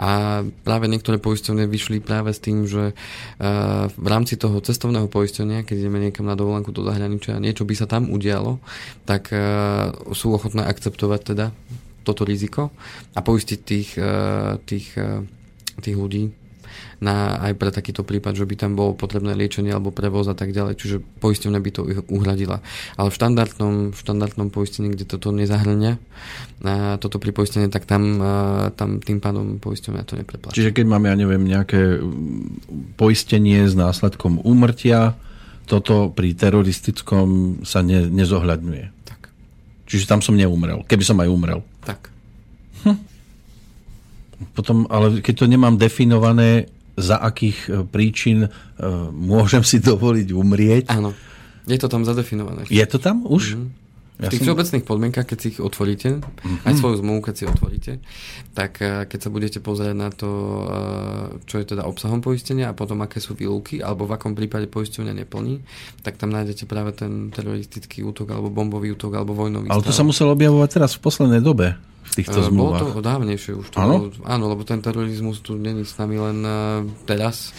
[0.00, 5.60] A práve niektoré poisťovne vyšli práve s tým, že uh, v rámci toho cestovného poistenia,
[5.60, 8.56] keď ideme niekam na dovolenku do zahraničia a niečo by sa tam udialo,
[9.04, 11.52] tak uh, sú ochotné akceptovať teda
[12.08, 12.72] toto riziko
[13.12, 14.96] a poistiť tých, uh, tých,
[15.76, 16.32] tých ľudí
[17.02, 20.54] na, aj pre takýto prípad, že by tam bolo potrebné liečenie alebo prevoz a tak
[20.54, 22.62] ďalej, čiže poisťovňa by to uhradila.
[22.94, 25.98] Ale v štandardnom, v štandardnom poistení, kde toto nezahrňa,
[26.62, 28.22] a toto pripoistenie, tak tam,
[28.78, 30.54] tam tým pádom poisťovňa to nepreplatí.
[30.54, 31.98] Čiže keď mám, ja neviem, nejaké
[32.94, 35.18] poistenie s následkom úmrtia,
[35.66, 38.84] toto pri teroristickom sa ne, nezohľadňuje.
[39.02, 39.20] Tak,
[39.90, 41.66] Čiže tam som neumrel, keby som aj umrel.
[41.82, 42.14] tak.
[44.58, 48.48] Potom, ale keď to nemám definované, za akých e, príčin e,
[49.08, 50.84] môžem si dovoliť umrieť.
[50.88, 51.16] Áno.
[51.64, 52.66] Je to tam zadefinované.
[52.66, 53.56] Je to tam už?
[54.20, 56.62] Ja V tých všeobecných podmienkach, keď si ich otvoríte, Mhm.
[56.62, 57.92] aj svoju zmluvu, keď si otvoríte,
[58.52, 60.30] tak eh, keď sa budete pozerať na to,
[61.42, 65.14] čo je teda obsahom poistenia a potom aké sú výluky, alebo v akom prípade poisťovňa
[65.16, 65.64] neplní,
[66.02, 70.02] tak tam nájdete práve ten teroristický útok, alebo bombový útok, alebo vojnový Ale to stav.
[70.02, 72.80] sa muselo objavovať teraz v poslednej dobe v týchto Eh, Bolo zmluvách.
[72.98, 73.66] to dávnejšie už.
[73.72, 73.94] To Áno?
[73.98, 76.54] Bolo, áno, lebo ten terorizmus tu není s nami len eh,
[77.06, 77.54] teraz.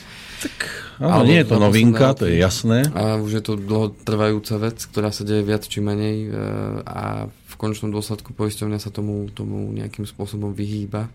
[1.00, 2.86] Áno, alebo nie je to novinka, to je jasné.
[2.94, 6.30] A už je to dlhotrvajúca vec, ktorá sa deje viac či menej e,
[6.84, 11.10] a v konečnom dôsledku poisťovňa sa tomu, tomu nejakým spôsobom vyhýba.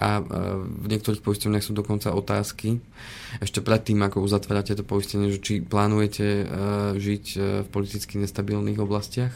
[0.00, 0.22] A e,
[0.64, 2.80] v niektorých poisťovniach sú dokonca otázky,
[3.38, 6.48] ešte predtým, ako uzatvárate to poistenie, že či plánujete
[6.98, 7.24] žiť
[7.64, 9.32] v politicky nestabilných oblastiach.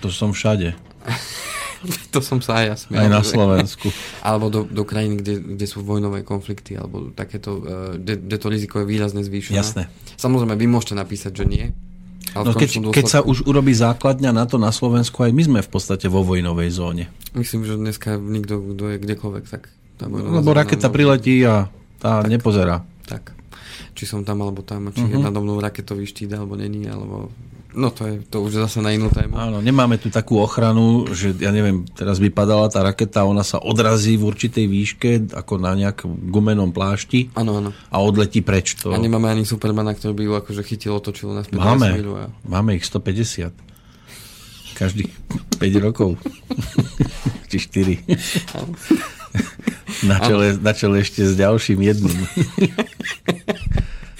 [0.00, 0.72] To som všade.
[2.12, 3.00] to som sa aj ja smial.
[3.00, 3.88] Aj na Slovensku.
[4.26, 8.46] Alebo do, do krajín, kde, kde sú vojnové konflikty, alebo takéto, e, kde, kde to
[8.52, 9.56] riziko je výrazne zvýšené.
[9.56, 9.82] Jasné.
[10.20, 11.66] Samozrejme, vy môžete napísať, že nie.
[12.30, 15.32] Ale No keď, konečnom keď sa dôsledku- už urobí základňa na to na Slovensku, aj
[15.34, 17.04] my sme v podstate vo vojnovej zóne.
[17.34, 19.72] Myslím, že dneska nikto, kto je kdekoľvek, tak...
[19.98, 21.68] Tá Lebo raketa priletí a
[22.00, 22.86] tá nepozerá.
[23.04, 23.39] Tak.
[24.00, 25.04] Či som tam, alebo tam, či Mhm.
[25.04, 25.12] uh-huh.
[25.12, 27.28] je nado mnou raketový štít, alebo není, alebo...
[27.70, 29.36] No to je to už zase na inú tému.
[29.36, 33.60] Áno, nemáme tu takú ochranu, že ja neviem, teraz by padala tá raketa, ona sa
[33.60, 37.70] odrazí v určitej výške, ako na nejakom gumenom plášti Áno, áno.
[37.92, 38.74] a odletí preč.
[38.82, 38.90] To...
[38.90, 42.32] A nemáme ani Supermana, ktorý by ju akože chytil, otočil do Máme, A...
[42.42, 43.52] máme ich 150.
[44.74, 45.12] Každých
[45.60, 46.16] 5 rokov.
[47.52, 47.68] Či
[48.02, 48.02] 4.
[50.10, 52.18] Na čele, na čele ešte s ďalším jedným.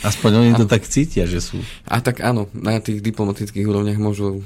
[0.00, 1.60] Aspoň oni to tak cítia, že sú.
[1.84, 4.40] A tak áno, na tých diplomatických úrovniach môžu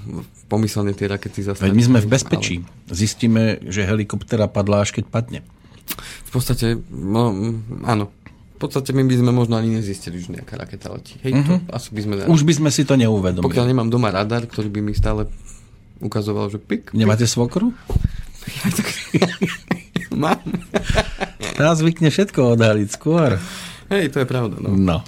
[0.51, 1.71] pomyselne tie rakety zastaviť.
[1.71, 2.55] Veď my sme v bezpečí.
[2.91, 5.41] Zistíme, že helikoptera padla až keď padne.
[5.45, 5.55] Ale
[6.27, 7.31] v podstate, no,
[7.87, 8.11] áno.
[8.55, 11.21] V podstate my by sme možno ani nezistili, že nejaká raketa letí.
[11.21, 12.15] Hej, to asi by sme...
[12.31, 13.45] Už by sme si to neuvedomili.
[13.45, 15.27] Pokiaľ nemám doma radar, ktorý by mi stále
[16.01, 16.95] ukazoval, že pik.
[16.95, 16.97] pik.
[16.97, 17.75] Nemáte svokru?
[20.15, 20.39] Mám.
[21.59, 23.37] Tá zvykne všetko odhaliť skôr.
[23.91, 24.63] Hej, to je pravda.
[24.63, 24.71] No.
[24.73, 24.99] no.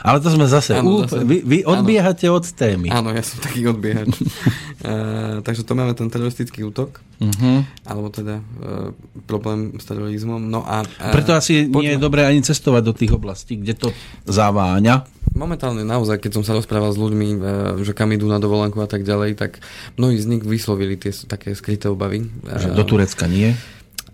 [0.00, 0.76] Ale to sme zase...
[0.76, 1.22] Áno, zase.
[1.22, 2.88] Vy, vy odbiehate od témy.
[2.88, 4.10] Áno, ja som taký odbiehač.
[4.10, 7.60] uh, takže to máme ten teroristický útok, Uh-huh.
[7.84, 8.96] alebo teda uh,
[9.28, 10.40] problém s terorizmom.
[10.40, 13.88] No a, uh, Preto asi nie je dobré ani cestovať do tých oblastí, kde to
[14.24, 15.04] zaváňa.
[15.36, 17.42] Momentálne naozaj, keď som sa rozprával s ľuďmi, uh,
[17.84, 19.60] že kam idú na dovolenku a tak ďalej, tak
[20.00, 22.24] mnohí z nich vyslovili tie také skryté obavy.
[22.48, 23.52] Že do Turecka nie.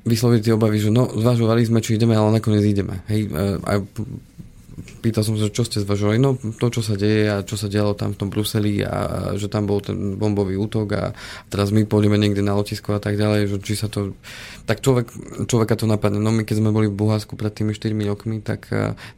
[0.03, 3.07] vyslovili tie obavy, že no, zvažovali sme, či ideme, ale nakoniec ideme.
[3.07, 3.31] Hej,
[3.63, 3.87] a
[5.01, 7.95] pýtal som sa, čo ste zvažovali, no to, čo sa deje a čo sa dialo
[7.95, 8.97] tam v tom Bruseli a, a
[9.39, 11.05] že tam bol ten bombový útok a
[11.51, 14.17] teraz my pôjdeme niekde na lotisko a tak ďalej, že či sa to...
[14.67, 15.07] Tak človek,
[15.47, 16.19] človeka to napadne.
[16.19, 18.67] No my keď sme boli v Bulharsku pred tými 4 rokmi, tak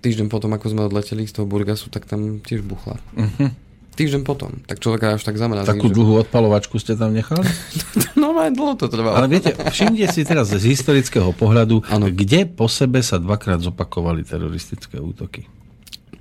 [0.04, 3.00] týždeň potom, ako sme odleteli z toho Burgasu, tak tam tiež buchla.
[3.16, 3.50] Uh-huh.
[3.98, 4.62] Týždeň potom.
[4.62, 5.66] Tak človeka až tak zamrazí.
[5.66, 5.98] Takú že...
[5.98, 7.42] dlhú odpalovačku ste tam nechali?
[8.18, 9.18] No aj dlho to trvalo.
[9.18, 12.07] Ale viete, všimte si teraz z historického pohľadu, Áno.
[12.07, 15.46] kde po sebe sa dvakrát zopakovali teroristické útoky.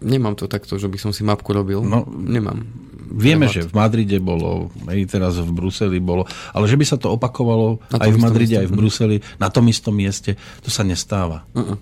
[0.04, 1.82] Nemám to takto, že by som si mapku robil.
[1.82, 2.62] No, Nemám.
[3.08, 7.16] Vieme, že v Madride bolo, aj teraz v Bruseli bolo, ale že by sa to
[7.16, 8.62] opakovalo aj v Madride, mieste.
[8.62, 11.48] aj v Bruseli, na tom istom mieste, to sa nestáva.
[11.56, 11.80] Uh-uh.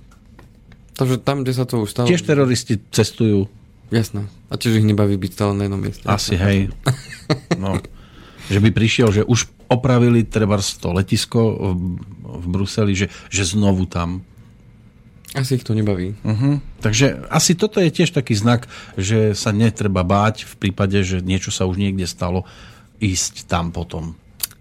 [0.96, 2.06] Takže tam, kde sa to už stalo...
[2.06, 3.50] Tiež teroristi cestujú,
[3.94, 4.26] Jasné.
[4.50, 6.06] A tiež ich nebaví byť stále na jednom mieste.
[6.10, 6.74] asi hej.
[7.58, 7.78] No,
[8.50, 11.42] že by prišiel, že už opravili treba to letisko
[11.74, 14.22] v, v Bruseli, že, že znovu tam.
[15.36, 16.16] Asi ich to nebaví.
[16.24, 16.64] Uh-huh.
[16.80, 21.52] Takže asi toto je tiež taký znak, že sa netreba báť v prípade, že niečo
[21.52, 22.48] sa už niekde stalo,
[23.04, 24.16] ísť tam potom.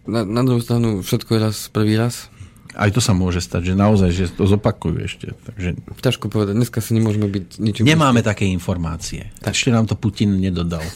[0.05, 2.27] Na, na druhú stranu všetko je raz prvý raz.
[2.75, 5.31] Aj to sa môže stať, že naozaj, že to zopakujú ešte.
[5.47, 6.59] Takže Ťažko povedať.
[6.59, 7.87] Dneska si nemôžeme byť ničím...
[7.87, 9.31] nemáme také informácie.
[9.47, 10.83] Ešte nám to Putin nedodal.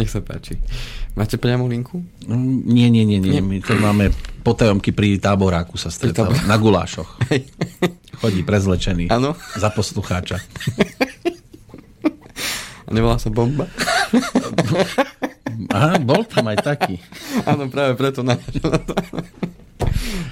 [0.00, 0.56] Nech sa páči.
[1.12, 2.00] Máte priamo linku?
[2.24, 3.44] Mm, Nie, nie, nie, nie.
[3.44, 6.30] My to máme potajomky pri táboráku sa stretáva.
[6.30, 7.10] tábor- Na gulášoch.
[8.22, 9.10] Chodí prezlečený.
[9.10, 9.34] Áno.
[9.52, 10.38] Za poslucháča.
[12.86, 13.66] A nevolá sa bomba?
[15.68, 17.02] Aha, bol tam aj taký.
[17.42, 18.38] Áno, práve preto na.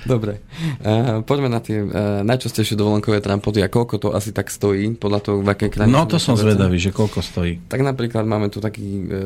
[0.04, 0.44] Dobre.
[0.84, 5.20] Uh, poďme na tie uh, najčastejšie dovolenkové trampoty a koľko to asi tak stojí, podľa
[5.24, 5.92] toho, v akej krajine.
[5.92, 7.64] No to som zvedavý, že koľko stojí.
[7.66, 9.16] Tak napríklad máme tu taký, e,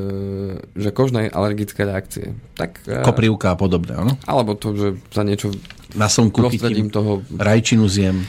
[0.78, 2.34] že kožné alergické reakcie.
[2.54, 4.14] Tak, e, Koprivka a podobné, áno?
[4.24, 5.52] Alebo to, že sa niečo
[5.96, 8.22] Na slnku prostredím toho, rajčinu zjem.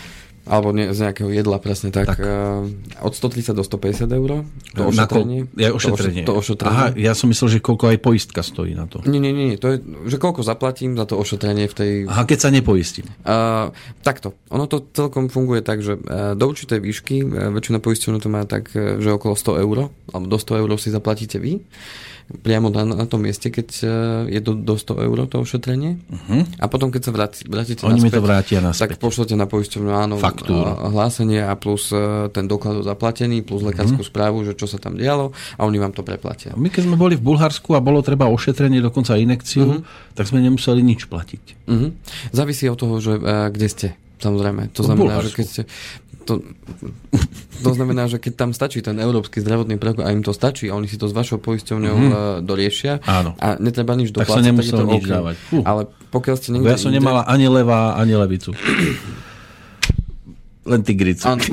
[0.48, 2.20] Alebo ne, z nejakého jedla presne tak, Tak.
[2.20, 4.44] E, od 130 do 150 eur.
[4.76, 5.46] To ošetrenie.
[5.46, 6.24] koľ- je ošetrenie.
[6.26, 6.74] To, oše, to ošetrenie.
[6.74, 9.04] Aha, ja som myslel, že koľko aj poistka stojí na to.
[9.06, 9.78] Nie, nie, nie, to je,
[10.10, 11.92] že koľko zaplatím za to ošetrenie v tej...
[12.10, 13.06] Aha, keď sa nepoistím.
[13.22, 13.70] Uh,
[14.02, 18.30] takto, ono to celkom funguje tak, že uh, do určitej výšky, uh, väčšina poisťovňa to
[18.30, 19.78] má tak, uh, že okolo 100 eur,
[20.12, 21.62] alebo do 100 eur si zaplatíte vy,
[22.30, 23.90] priamo na, na tom mieste, keď uh,
[24.30, 25.98] je do, do 100 eur to ošetrenie.
[25.98, 26.46] Uh-huh.
[26.62, 28.98] A potom, keď sa vráti, vrátite Oni mi naspäť, to vrátia tak naspäť.
[29.02, 30.62] pošlete na poisťovňu áno, Faktúru.
[30.94, 34.94] hlásenie a plus uh, ten doklad o zaplatení, plus lekárskú správu, že čo sa tam
[34.94, 36.54] dialo a oni vám to preplatia.
[36.54, 39.82] My keď sme boli v Bulharsku a bolo treba ošetrenie, dokonca inekciu,
[40.14, 41.66] tak sme nemuseli nič platiť.
[41.66, 41.88] Mhm.
[42.30, 43.90] Závisí od toho, že uh, kde ste.
[44.20, 44.76] Samozrejme.
[44.76, 45.62] To znamená, že keď ste...
[46.28, 46.44] To,
[47.64, 50.76] to znamená, že keď tam stačí ten európsky zdravotný preukaz a im to stačí a
[50.76, 52.46] oni si to s vašou poisťovňou mm-hmm.
[52.46, 53.34] doriešia Áno.
[53.40, 55.10] a netreba nič Tak som doplácať, nemusel je to nič OK.
[55.10, 55.36] dávať.
[55.50, 55.58] Fú.
[55.66, 55.82] Ale
[56.14, 58.54] pokiaľ ste niekde ja som inde- nemala ani levá, ani levicu.
[60.72, 61.26] Len tigricu.
[61.26, 61.42] Áno.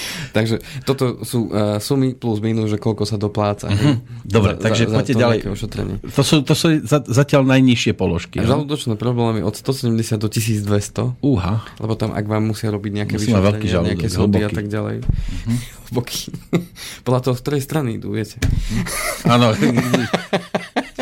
[0.36, 3.68] Takže toto sú uh, sumy plus minus, že koľko sa dopláca.
[3.68, 3.94] Mm-hmm.
[4.26, 5.38] Dobre, takže poďte ďalej.
[5.48, 5.96] Ošetrenie.
[6.02, 8.40] To sú, to sú za, zatiaľ najnižšie položky.
[8.40, 11.64] Žalúdočné problémy od 170 do 1200, Úha.
[11.78, 14.50] lebo tam, ak vám musia robiť nejaké Musí mať veľký vyšetrenia, žalúdok, nejaké súdy a
[14.50, 14.96] tak ďalej.
[15.92, 16.32] Hlboký.
[17.06, 18.40] Podľa toho, z ktorej strany idú, viete.
[19.28, 19.52] Áno.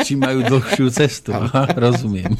[0.03, 1.31] Či majú dlhšiu cestu.
[1.31, 2.35] Aha, rozumiem.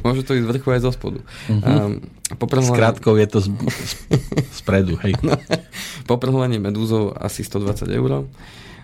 [0.00, 1.20] Môže to ísť z vrchu aj zo spodu.
[1.52, 2.00] Um,
[2.32, 3.92] S poprhľadanie, krátkou je to z, z,
[4.56, 4.96] spredu.
[5.04, 5.20] Hej.
[6.10, 8.24] poprhľadanie medúzov asi 120 eur.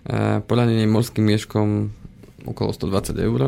[0.05, 1.90] Uh, poranenie morským mieškom
[2.44, 3.40] okolo 120 eur.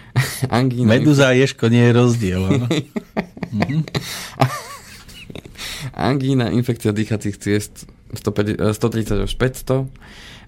[0.50, 2.42] Angína, Meduza a ješko nie je rozdiel.
[2.42, 2.66] Áno?
[5.96, 9.86] angína, infekcia dýchacích ciest 150, eh, 130 až 500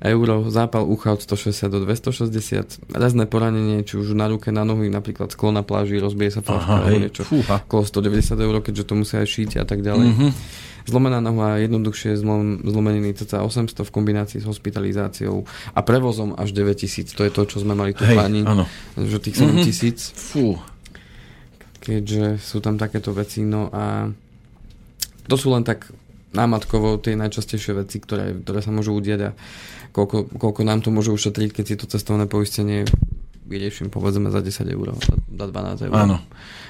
[0.00, 2.30] eur, zápal ucha od 160 do 260,
[2.88, 6.70] razné poranenie, či už na ruke, na nohy, napríklad sklo na pláži, rozbije sa flaška
[6.80, 7.60] alebo niečo, Fúha.
[7.60, 10.08] okolo 190 eur, keďže to musia aj šiť a tak ďalej.
[10.08, 10.28] Mhm.
[10.84, 17.12] Zlomená noha, jednoduchšie zlom, zlomeniny cca 800 v kombinácii s hospitalizáciou a prevozom až 9000.
[17.12, 18.64] To je to, čo sme mali tu Hej, páni, áno.
[18.94, 19.68] že tých Mhm.
[19.68, 20.56] 7000, Fú.
[21.78, 23.42] keďže sú tam takéto veci.
[23.42, 24.08] No a
[25.24, 25.84] to sú len tak
[26.32, 29.30] námatkovo tie najčastejšie veci, ktoré, ktoré sa môžu udieť a
[29.96, 32.84] koľko, koľko nám to môže ušetriť, keď si to cestovné poistenie
[33.48, 34.92] vyrieším povedzme za 10 eur,
[35.32, 35.92] za 12 eur.
[35.96, 36.20] Áno.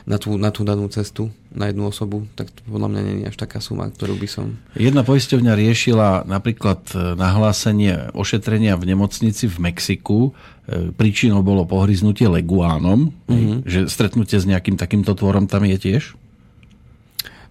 [0.06, 3.28] Na tú, na tú danú cestu, na jednu osobu, tak to podľa mňa nie je
[3.34, 4.56] až taká suma, ktorú by som...
[4.78, 10.32] Jedna poisťovňa riešila napríklad e, nahlásenie ošetrenia v nemocnici v Mexiku.
[10.64, 13.68] E, príčinou bolo pohryznutie leguánom, mm-hmm.
[13.68, 16.16] že stretnutie s nejakým takýmto tvorom tam je tiež?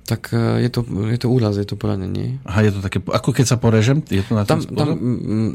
[0.08, 2.40] Tak e, je to, je to úraz, je to poranenie.
[2.48, 4.00] Aha, je to také, ako keď sa porežem?
[4.08, 4.96] Je to na tam, tam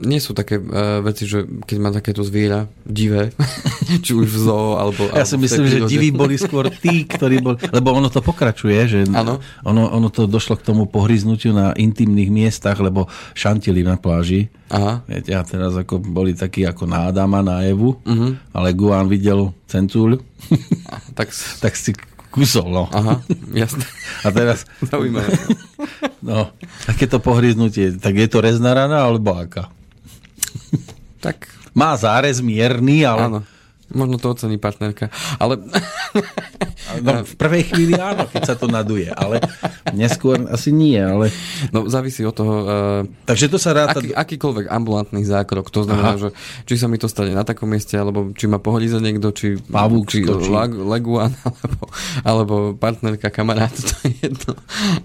[0.05, 3.33] nie sú také uh, veci, že keď má takéto zviera divé,
[4.05, 5.09] či už v zoo, alebo...
[5.09, 7.57] Ja si myslím, že diví boli skôr tí, ktorí boli...
[7.73, 9.41] Lebo ono to pokračuje, že ano.
[9.65, 14.53] ono, ono to došlo k tomu pohryznutiu na intimných miestach, lebo šantili na pláži.
[14.69, 15.01] Aha.
[15.09, 18.37] Viete, a teraz ako boli takí ako na Adama, na Evu, uh-huh.
[18.53, 20.21] ale Guán videl centúľ,
[21.17, 21.33] tak,
[21.65, 21.97] tak si
[22.33, 22.89] kusol, no.
[22.89, 23.21] Aha,
[23.53, 23.85] jasné.
[24.25, 24.65] A teraz...
[24.81, 25.37] Zaujímavé.
[26.25, 26.49] No,
[26.89, 29.69] takéto pohryznutie, tak je to rezná rana, alebo aká?
[31.21, 31.47] Tak...
[31.73, 33.23] Má zárez mierny, ale...
[33.29, 33.41] Áno.
[33.93, 35.09] Možno to ocení partnerka.
[35.39, 35.61] Ale...
[37.01, 39.41] No, v prvej chvíli áno, keď sa to naduje, ale
[39.97, 40.99] neskôr asi nie.
[40.99, 41.33] Ale...
[41.73, 42.55] No závisí od toho...
[42.65, 44.03] Uh, Takže to sa ráta...
[44.03, 45.73] Aký, akýkoľvek ambulantný zákrok.
[45.73, 46.21] To znamená, Aha.
[46.21, 46.29] že
[46.69, 49.57] či sa mi to stane na takom mieste, alebo či ma pohodí za niekto, či,
[49.61, 51.85] Pavúk či lag, leguan, alebo,
[52.25, 54.53] alebo partnerka, kamarát, to je jedno.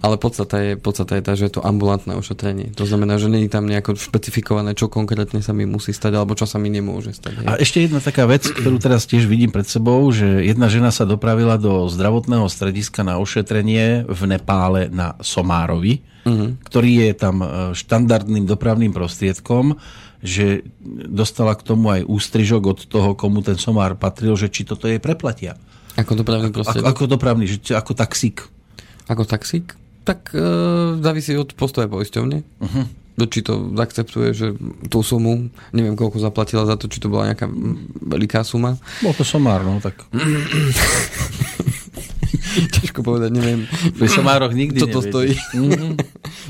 [0.01, 2.73] Ale podstata je, podstata je tá, že je to ambulantné ošetrenie.
[2.75, 6.49] To znamená, že není tam nejako špecifikované, čo konkrétne sa mi musí stať, alebo čo
[6.49, 7.43] sa mi nemôže stať.
[7.45, 11.03] A ešte jedna taká vec, ktorú teraz tiež vidím pred sebou, že jedna žena sa
[11.03, 16.57] dopravila do zdravotného strediska na ošetrenie v Nepále na Somárovi, uh-huh.
[16.65, 17.47] ktorý je tam e,
[17.77, 19.77] štandardným dopravným prostriedkom,
[20.25, 20.65] že
[21.07, 24.97] dostala k tomu aj ústrižok od toho, komu ten Somár patril, že či toto je
[24.97, 25.55] preplatia.
[25.97, 26.87] Ako dopravný prostriedok?
[26.87, 28.45] Ako, ako dopravný, že ako taxík.
[29.09, 29.77] Ako taxík?
[30.03, 30.41] Tak e,
[30.99, 32.37] závisí od postoja poisťovne.
[32.41, 34.53] Uh-huh či to akceptuje, že
[34.93, 37.49] tú sumu, neviem koľko zaplatila za to, či to bola nejaká
[38.05, 38.77] veľká suma.
[39.01, 40.05] Bol to somár, no tak.
[42.77, 43.69] Ťažko povedať, neviem.
[43.95, 45.33] Pri somároch nikdy Čo to stojí.
[45.53, 45.91] Mm-hmm.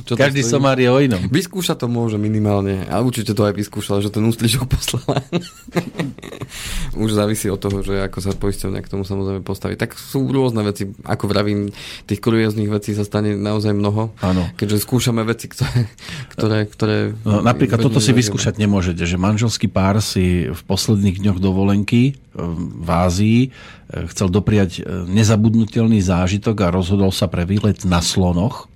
[0.08, 0.54] Čo to Každý stojí?
[0.58, 1.22] somár je o inom.
[1.28, 2.88] Vyskúša to môže minimálne.
[2.88, 5.22] A určite to aj vyskúšala, že ten ústrižok poslala.
[7.04, 9.76] Už závisí od toho, že ako sa poisťovňa k tomu samozrejme postaví.
[9.76, 10.90] Tak sú rôzne veci.
[11.04, 11.70] Ako vravím,
[12.08, 14.16] tých kurióznych vecí sa stane naozaj mnoho.
[14.24, 14.50] Áno.
[14.56, 15.90] Keďže skúšame veci, ktoré...
[16.34, 21.40] ktoré, ktoré no, napríklad toto si vyskúšať nemôžete, že manželský pár si v posledných dňoch
[21.42, 23.40] dovolenky v Ázii
[24.14, 28.70] chcel dopriať nezabudnutelný zážitok a rozhodol sa pre výlet na slonoch.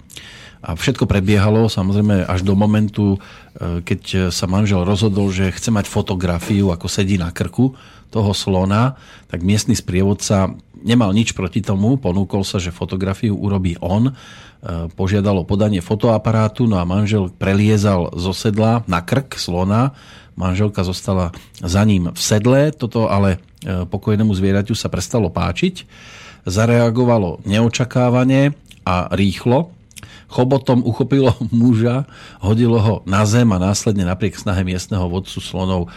[0.61, 5.89] A všetko prebiehalo samozrejme až do momentu, e, keď sa manžel rozhodol, že chce mať
[5.89, 7.73] fotografiu, ako sedí na krku
[8.13, 8.99] toho slona,
[9.31, 10.53] tak miestny sprievodca
[10.83, 14.13] nemal nič proti tomu, ponúkol sa, že fotografiu urobí on, e,
[14.93, 19.97] požiadalo podanie fotoaparátu, no a manžel preliezal zo sedla na krk slona,
[20.35, 25.75] manželka zostala za ním v sedle, toto ale e, pokojnému zvieraťu sa prestalo páčiť
[26.45, 28.55] zareagovalo neočakávane
[28.87, 29.71] a rýchlo.
[30.31, 32.07] Chobotom uchopilo muža,
[32.39, 35.89] hodilo ho na zem a následne napriek snahe miestneho vodcu slonov e,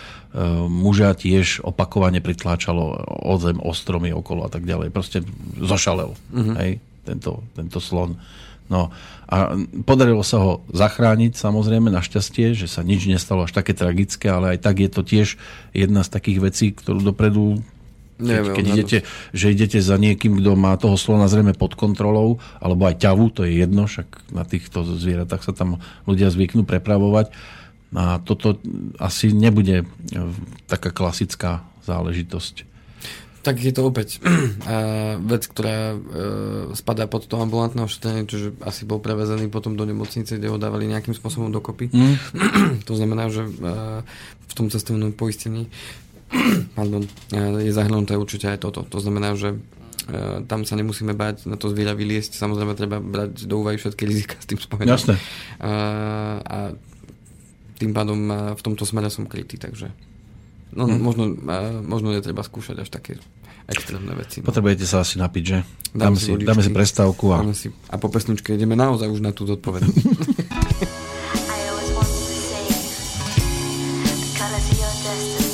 [0.66, 4.90] muža tiež opakovane pritláčalo o zem, o stromy okolo a tak ďalej.
[4.90, 5.22] Proste
[5.56, 6.56] zošalel mm-hmm.
[6.60, 6.72] hej,
[7.06, 8.18] tento, tento slon.
[8.64, 8.88] No
[9.28, 14.56] a podarilo sa ho zachrániť samozrejme našťastie, že sa nič nestalo až také tragické, ale
[14.56, 15.36] aj tak je to tiež
[15.76, 17.60] jedna z takých vecí, ktorú dopredu
[18.14, 18.98] Neviem, keď idete,
[19.34, 23.42] že idete za niekým, kto má toho slona zrejme pod kontrolou, alebo aj ťavu, to
[23.42, 27.34] je jedno, však na týchto zvieratách sa tam ľudia zvyknú prepravovať.
[27.94, 28.58] A toto
[28.98, 29.86] asi nebude e,
[30.66, 32.74] taká klasická záležitosť.
[33.44, 34.24] Tak je to opäť
[35.30, 36.00] vec, ktorá uh,
[36.72, 40.88] spadá pod to ambulantné ošetrenie, čiže asi bol prevezený potom do nemocnice, kde ho dávali
[40.88, 41.92] nejakým spôsobom dokopy.
[41.92, 42.16] Mm.
[42.88, 44.00] to znamená, že uh,
[44.48, 45.68] v tom cestovnom poistení
[46.78, 47.02] pardon,
[47.60, 48.82] je zahrnuté určite aj toto.
[48.86, 49.58] To znamená, že e,
[50.46, 52.36] tam sa nemusíme báť na to zviera vyliesť.
[52.36, 54.90] Samozrejme, treba brať do úvahy všetky rizika s tým spojené.
[54.90, 55.14] Jasné.
[55.62, 55.72] A,
[56.42, 56.58] a
[57.78, 58.18] tým pádom
[58.54, 59.90] v tomto smere som krytý, takže
[60.74, 60.98] no, hmm.
[61.02, 61.24] možno,
[61.82, 63.18] možno netreba skúšať až také
[63.66, 64.44] extrémne veci.
[64.44, 64.50] No.
[64.52, 65.58] Potrebujete sa asi napiť, že?
[65.94, 67.34] Dáme, dáme si, dáme si prestávku.
[67.34, 67.42] A...
[67.42, 70.04] Dáme si, a po pesničke ideme naozaj už na tú zodpovednosť.
[75.04, 75.53] you do.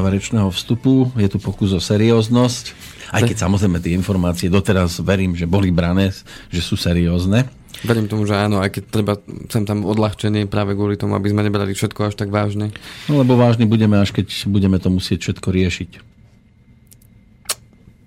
[0.00, 1.12] Záverečného vstupu.
[1.20, 2.64] Je tu pokus o serióznosť.
[3.12, 6.08] Aj keď samozrejme tie informácie doteraz verím, že boli brané,
[6.48, 7.44] že sú seriózne.
[7.84, 9.14] Verím tomu, že áno, aj keď treba
[9.48, 12.72] sem tam odľahčenie práve kvôli tomu, aby sme nebrali všetko až tak vážne.
[13.08, 15.90] No lebo vážny budeme, až keď budeme to musieť všetko riešiť.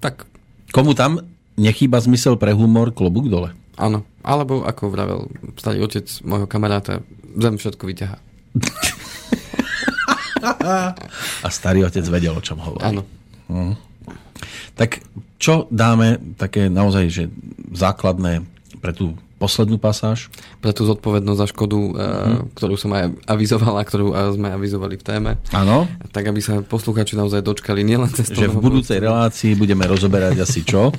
[0.01, 0.25] Tak.
[0.73, 1.21] Komu tam
[1.57, 3.53] nechýba zmysel pre humor, klobúk dole.
[3.77, 5.21] Áno, alebo ako vravel
[5.57, 7.01] starý otec môjho kamaráta,
[7.37, 8.17] zem všetko vyťahá.
[10.43, 12.83] A starý otec vedel, o čom hovorí.
[12.83, 13.01] Áno.
[13.47, 13.73] Uh-huh.
[14.75, 14.99] Tak
[15.39, 17.23] čo dáme také naozaj, že
[17.71, 18.43] základné
[18.83, 20.31] pre tú poslednú pasáž?
[20.63, 22.39] Pre tú zodpovednosť za škodu, uh-huh.
[22.55, 25.31] ktorú som aj avizoval a ktorú sme avizovali v téme.
[25.51, 25.87] Áno.
[26.15, 29.07] Tak, aby sa posluchači naozaj dočkali nielen cez Že v budúcej budúce.
[29.07, 30.95] relácii budeme rozoberať asi čo?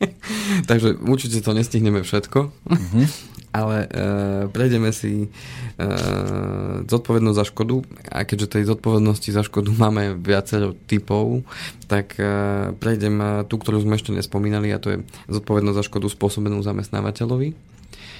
[0.70, 2.38] Takže určite to nestihneme všetko.
[2.50, 3.06] Uh-huh
[3.56, 3.88] ale e,
[4.52, 5.28] prejdeme si e,
[6.84, 7.76] zodpovednosť za škodu
[8.12, 11.48] a keďže tej zodpovednosti za škodu máme viacero typov,
[11.88, 12.28] tak e,
[12.76, 14.98] prejdem tú, ktorú sme ešte nespomínali a to je
[15.32, 17.76] zodpovednosť za škodu spôsobenú zamestnávateľovi.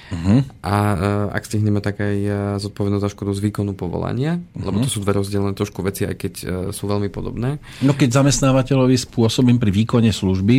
[0.07, 0.39] Uh-huh.
[0.63, 4.63] A uh, ak stihneme tak aj uh, zodpovednosť za škodu z výkonu povolania, uh-huh.
[4.63, 7.59] lebo to sú dve rozdielne trošku veci, aj keď uh, sú veľmi podobné.
[7.83, 10.57] No keď zamestnávateľovi spôsobím pri výkone služby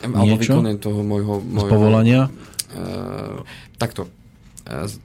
[0.00, 2.20] Alebo niečo výkone toho môjho, môjho z povolania?
[2.74, 3.46] Uh,
[3.78, 4.10] takto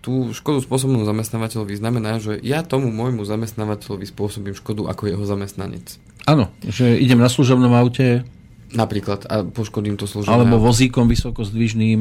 [0.01, 6.01] tú škodu spôsobnú zamestnávateľovi znamená, že ja tomu môjmu zamestnávateľovi spôsobím škodu ako jeho zamestnanec.
[6.25, 8.25] Áno, že idem na služobnom aute.
[8.73, 11.99] Napríklad a poškodím to služobné Alebo vozíkom vysokozdvižným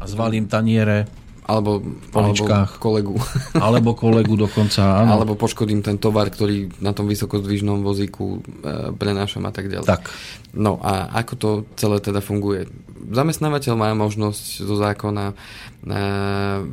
[0.00, 1.10] a zvalím taniere
[1.42, 1.82] alebo,
[2.14, 2.44] alebo
[2.78, 3.18] kolegu.
[3.66, 5.18] Alebo kolegu dokonca, áno.
[5.18, 9.90] Alebo poškodím ten tovar, ktorý na tom vysokozdvižnom vozíku e, prenášam a tak ďalej.
[9.90, 10.06] Tak.
[10.54, 12.70] No a ako to celé teda funguje?
[13.10, 15.34] Zamestnávateľ má možnosť zo zákona e,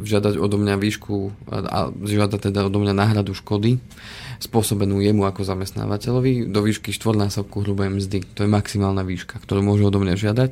[0.05, 3.81] žiadať odo mňa výšku a žiadať teda odo mňa náhradu škody
[4.39, 8.23] spôsobenú jemu ako zamestnávateľovi do výšky štvornásobku hrubej mzdy.
[8.39, 10.51] To je maximálna výška, ktorú môže odo mňa žiadať.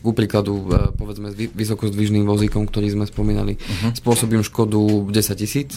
[0.00, 3.92] Ku príkladu, e, povedzme, s vysokozdvižným vozíkom, ktorý sme spomínali, uh-huh.
[3.92, 4.80] spôsobím škodu
[5.12, 5.76] 10 tisíc,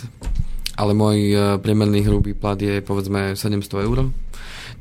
[0.80, 4.10] ale môj e, priemerný hrubý plat je povedzme 700 eur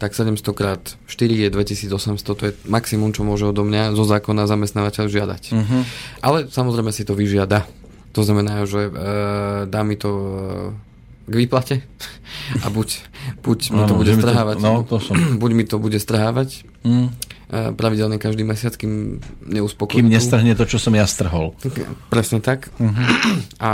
[0.01, 1.95] tak 700 krát 4 je 2800,
[2.27, 5.43] to je maximum, čo môže odo mňa zo zákona zamestnávateľ žiadať.
[5.55, 5.83] Uh-huh.
[6.19, 7.71] Ale samozrejme si to vyžiada
[8.13, 8.93] To znamená, že e,
[9.73, 10.31] dá mi to e,
[11.27, 11.75] k výplate
[12.63, 12.89] a buď,
[13.43, 15.15] buď mi to bude strhávať, to, no, to som.
[15.43, 20.01] buď mi to bude strhávať mm pravidelne každý mesiac, kým neuspokojí.
[20.01, 21.53] Kým nestrhne to, čo som ja strhol.
[22.09, 22.73] Presne tak.
[22.81, 22.97] Uh-huh.
[23.61, 23.71] A, a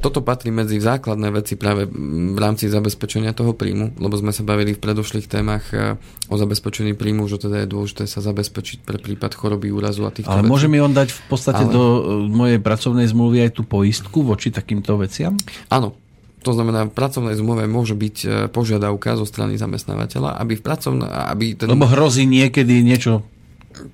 [0.00, 4.72] toto patrí medzi základné veci práve v rámci zabezpečenia toho príjmu, lebo sme sa bavili
[4.72, 6.00] v predošlých témach e,
[6.32, 10.32] o zabezpečení príjmu, že teda je dôležité sa zabezpečiť pre prípad choroby, úrazu a týchto
[10.32, 10.52] Ale vecí.
[10.56, 11.72] môže mi on dať v podstate Ale...
[11.76, 12.00] do e,
[12.32, 15.36] mojej pracovnej zmluvy aj tú poistku voči takýmto veciam?
[15.68, 16.07] Áno,
[16.42, 21.06] to znamená, v pracovnej zmluve môže byť e, požiadavka zo strany zamestnávateľa, aby v pracovne,
[21.06, 21.66] aby ten...
[21.70, 23.26] Lebo hrozí niekedy niečo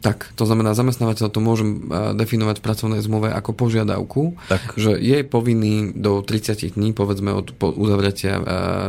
[0.00, 1.74] tak, to znamená, zamestnávateľ to môže e,
[2.16, 4.80] definovať v pracovnej zmluve ako požiadavku, tak.
[4.80, 8.44] že je povinný do 30 dní, povedzme od uzavretia e,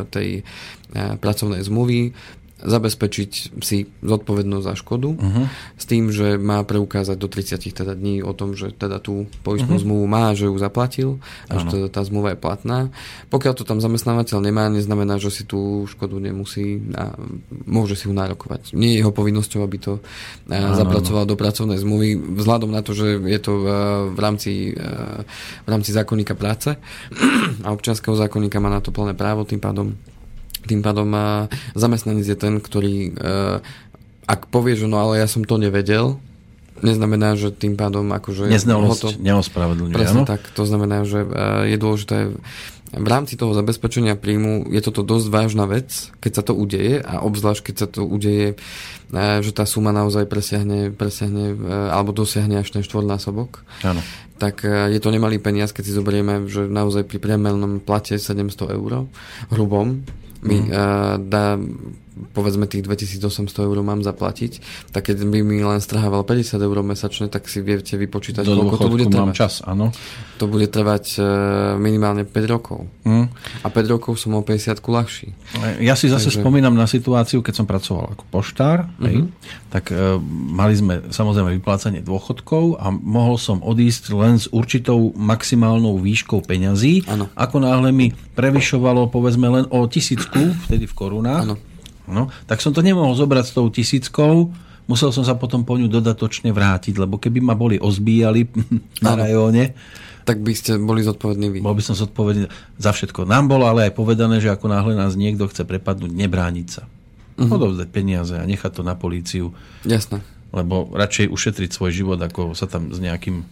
[0.08, 0.30] tej
[0.96, 2.16] pracovnej zmluvy,
[2.56, 5.46] zabezpečiť si zodpovednosť za škodu uh-huh.
[5.76, 9.76] s tým, že má preukázať do 30 teda dní o tom, že teda tú poistnú
[9.76, 9.84] uh-huh.
[9.84, 11.20] zmluvu má, že ju zaplatil
[11.52, 12.80] a že teda tá zmluva je platná.
[13.28, 17.20] Pokiaľ to tam zamestnávateľ nemá, neznamená, že si tú škodu nemusí a
[17.68, 18.72] môže si ju nárokovať.
[18.72, 19.94] Nie je jeho povinnosťou, aby to
[20.48, 21.32] ano, zapracoval ano.
[21.32, 23.54] do pracovnej zmluvy vzhľadom na to, že je to
[24.16, 24.72] v rámci,
[25.64, 26.72] v rámci zákonníka práce
[27.66, 29.92] a občianského zákonníka má na to plné právo, tým pádom
[30.66, 31.08] tým pádom
[31.78, 33.62] zamestnanec je ten, ktorý e,
[34.26, 36.18] ak povie, že no ale ja som to nevedel,
[36.82, 38.52] neznamená, že tým pádom akože...
[38.52, 40.28] Neznalosť to, neospravedlňuje, Presne áno?
[40.28, 41.28] tak, to znamená, že e,
[41.72, 42.18] je dôležité
[42.96, 47.28] v rámci toho zabezpečenia príjmu je toto dosť vážna vec, keď sa to udeje a
[47.28, 51.56] obzvlášť keď sa to udeje, e, že tá suma naozaj presiahne, presiahne
[51.92, 53.64] alebo dosiahne až ten štvornásobok.
[53.86, 54.02] Áno.
[54.36, 59.08] Tak je to nemalý peniaz, keď si zoberieme, že naozaj pri priemernom plate 700 eur
[59.48, 60.04] hrubom,
[60.46, 62.05] mi mm.
[62.16, 64.64] Povedzme tých 2800 eur mám zaplatiť,
[64.96, 68.76] tak keď by mi len strhával 50 eur mesačne, tak si viete vypočítať, Do koľko
[68.80, 69.20] to bude trvať.
[69.20, 69.92] mám čas, áno.
[70.40, 71.26] To bude trvať uh,
[71.76, 72.88] minimálne 5 rokov.
[73.04, 73.28] Mm.
[73.64, 75.28] A 5 rokov som o 50 ľahší.
[75.84, 76.40] Ja si zase Takže...
[76.40, 79.06] spomínam na situáciu, keď som pracoval ako poštár, mm-hmm.
[79.08, 79.18] hej,
[79.68, 86.00] tak uh, mali sme samozrejme vyplácanie dôchodkov a mohol som odísť len s určitou maximálnou
[86.00, 87.04] výškou peňazí.
[87.12, 87.28] Ano.
[87.36, 91.75] Ako náhle mi prevyšovalo povedzme len o tisícku, vtedy v korunách, ano
[92.06, 94.54] No, tak som to nemohol zobrať s tou tisíckou,
[94.86, 98.46] musel som sa potom po ňu dodatočne vrátiť, lebo keby ma boli ozbíjali
[99.06, 99.74] na rajóne,
[100.26, 101.60] tak by ste boli zodpovední vy.
[101.62, 102.50] Bol by som zodpovedný
[102.82, 103.30] za všetko.
[103.30, 106.90] Nám bolo ale aj povedané, že ako náhle nás niekto chce prepadnúť, nebrániť sa.
[107.38, 107.62] Uh-huh.
[107.62, 109.54] Odovzdať peniaze a nechať to na políciu.
[109.86, 110.26] Jasné.
[110.50, 113.46] Lebo radšej ušetriť svoj život, ako sa tam s nejakým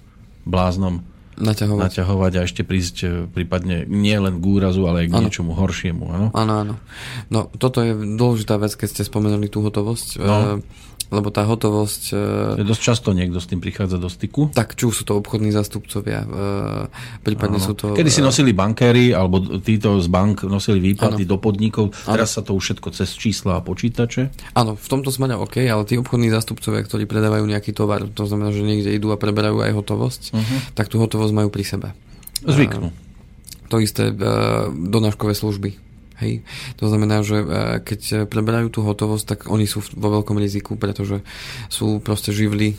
[0.50, 1.06] bláznom
[1.38, 1.84] naťahovať.
[1.90, 5.24] naťahovať a ešte prísť e, prípadne nie len k úrazu, ale aj k ano.
[5.28, 6.34] niečomu horšiemu.
[6.34, 6.76] Áno, áno.
[7.34, 10.22] No, toto je dôležitá vec, keď ste spomenuli tú hotovosť.
[10.22, 10.62] No.
[11.14, 12.04] E, lebo tá hotovosť...
[12.58, 14.50] Je dosť často niekto s tým prichádza do styku.
[14.50, 16.26] Tak, či sú to obchodní zastupcovia,
[17.22, 17.68] prípadne ano.
[17.70, 17.94] sú to...
[17.94, 21.32] Kedy si nosili bankéry, alebo títo z bank nosili výplaty ano.
[21.32, 22.36] do podnikov, teraz ano.
[22.36, 24.34] sa to už všetko cez čísla a počítače.
[24.58, 28.50] Áno, v tomto smere OK, ale tí obchodní zastupcovia, ktorí predávajú nejaký tovar, to znamená,
[28.50, 30.60] že niekde idú a preberajú aj hotovosť, uh-huh.
[30.74, 31.88] tak tú hotovosť majú pri sebe.
[32.44, 32.90] Zvyknú.
[33.72, 34.14] To isté
[34.70, 36.46] donáškové služby Hej.
[36.78, 37.46] To znamená, že e,
[37.82, 41.26] keď preberajú tú hotovosť, tak oni sú vo veľkom riziku, pretože
[41.74, 42.78] sú proste živly, e,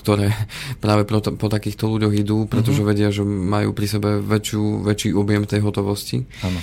[0.00, 0.32] ktoré
[0.84, 2.90] práve po, po takýchto ľuďoch idú, pretože uh-huh.
[2.96, 6.24] vedia, že majú pri sebe väčšiu, väčší objem tej hotovosti.
[6.40, 6.60] Ano.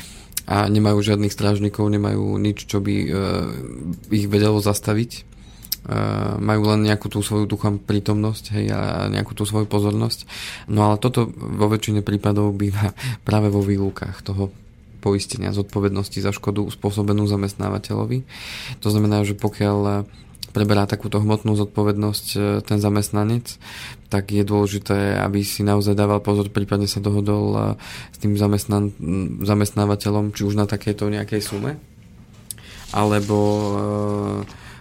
[0.50, 2.94] A nemajú žiadnych strážnikov, nemajú nič, čo by
[4.10, 5.30] ich vedelo zastaviť.
[6.42, 10.26] Majú len nejakú tú svoju duchom prítomnosť hej, a nejakú tú svoju pozornosť.
[10.66, 12.98] No ale toto vo väčšine prípadov býva
[13.30, 14.50] práve vo výlukách toho
[15.00, 18.28] poistenia zodpovednosti za škodu spôsobenú zamestnávateľovi.
[18.84, 20.06] To znamená, že pokiaľ
[20.50, 23.58] preberá takúto hmotnú zodpovednosť eh, ten zamestnanec,
[24.10, 27.64] tak je dôležité, aby si naozaj dával pozor, prípadne sa dohodol eh,
[28.14, 28.94] s tým zamestnan-
[29.46, 31.78] zamestnávateľom, či už na takéto nejakej sume,
[32.90, 33.38] alebo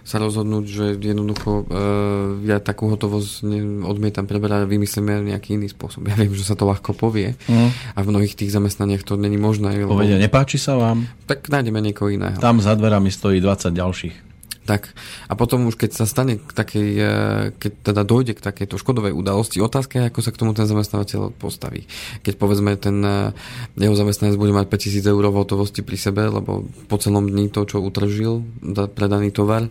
[0.09, 3.45] sa rozhodnúť, že jednoducho uh, ja takú hotovosť
[3.85, 6.09] odmietam preberať a vymyslíme nejaký iný spôsob.
[6.09, 7.93] Ja viem, že sa to ľahko povie mm.
[7.93, 9.85] a v mnohých tých zamestnaniach to není možné.
[9.85, 10.25] Povedia, lebo...
[10.25, 11.05] nepáči sa vám?
[11.29, 12.41] Tak nájdeme niekoho iného.
[12.41, 14.28] Tam za dverami stojí 20 ďalších.
[14.69, 14.93] Tak
[15.25, 17.09] a potom už keď sa stane k takej, e,
[17.57, 21.33] keď teda dojde k takejto škodovej udalosti, otázka je, ako sa k tomu ten zamestnávateľ
[21.33, 21.89] postaví.
[22.21, 23.33] Keď povedzme ten e,
[23.81, 27.65] jeho zamestnanec bude mať 5000 eur v hotovosti pri sebe, lebo po celom dni to,
[27.65, 28.45] čo utržil,
[28.93, 29.65] predaný tovar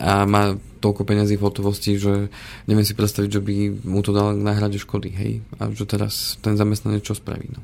[0.00, 2.32] a má toľko peniazí v hotovosti, že
[2.64, 5.32] neviem si predstaviť, že by mu to dal na hrade škody, hej?
[5.60, 7.60] A že teraz ten zamestnanec čo spraví, no.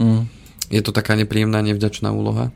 [0.00, 0.24] Mm.
[0.70, 2.54] Je to taká nepríjemná, nevďačná úloha.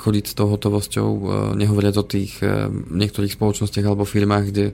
[0.00, 1.24] Chodiť s tou hotovosťou, e,
[1.62, 4.66] nehovoriac o tých e, niektorých spoločnostiach alebo firmách, kde,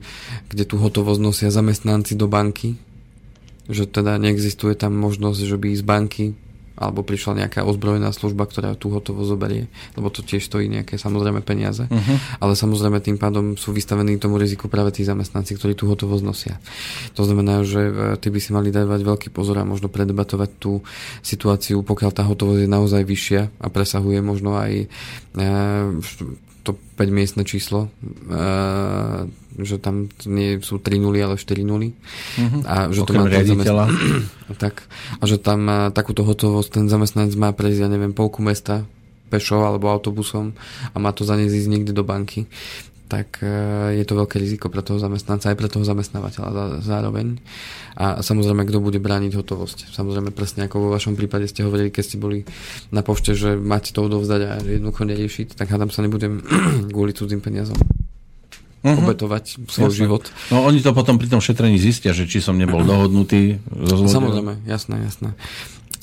[0.49, 2.81] kde tú hotovosť nosia zamestnanci do banky
[3.71, 6.25] že teda neexistuje tam možnosť, že by z banky
[6.81, 9.69] alebo prišla nejaká ozbrojená služba, ktorá tú hotovo zoberie,
[10.01, 12.17] lebo to tiež stojí nejaké samozrejme peniaze, uh-huh.
[12.41, 16.57] ale samozrejme tým pádom sú vystavení tomu riziku práve tí zamestnanci, ktorí tú hotovosť nosia.
[17.21, 20.81] To znamená, že e, ty by si mali dávať veľký pozor a možno predebatovať tú
[21.21, 24.87] situáciu, pokiaľ tá hotovosť je naozaj vyššia a presahuje možno aj e,
[26.61, 27.89] to 5-miestne číslo,
[28.29, 29.25] uh,
[29.65, 31.93] že tam nie sú 3 nuly, ale 4 nuly.
[31.93, 32.63] Uh-huh.
[32.67, 33.85] A že to má riaditeľa.
[34.63, 34.87] tak,
[35.19, 38.85] a že tam uh, takúto hotovosť ten zamestnanec má prejsť, ja neviem, polku mesta
[39.31, 40.59] pešo alebo autobusom
[40.91, 42.51] a má to zaniesť ísť niekde do banky
[43.11, 43.51] tak e,
[43.99, 47.43] je to veľké riziko pre toho zamestnanca aj pre toho zamestnávateľa zároveň.
[47.99, 49.91] A samozrejme, kto bude brániť hotovosť.
[49.91, 52.47] Samozrejme, presne ako vo vašom prípade ste hovorili, keď ste boli
[52.95, 56.39] na pošte, že máte to odovzdať a jednoducho neriešiť, tak hádam sa nebudem
[56.95, 57.75] kvôli cudzým peniazom
[58.81, 59.01] uh-huh.
[59.05, 60.01] obetovať svoj jasné.
[60.01, 60.25] život.
[60.49, 63.61] No oni to potom pri tom šetrení zistia, že či som nebol dohodnutý.
[64.09, 65.37] Samozrejme, jasné, jasné.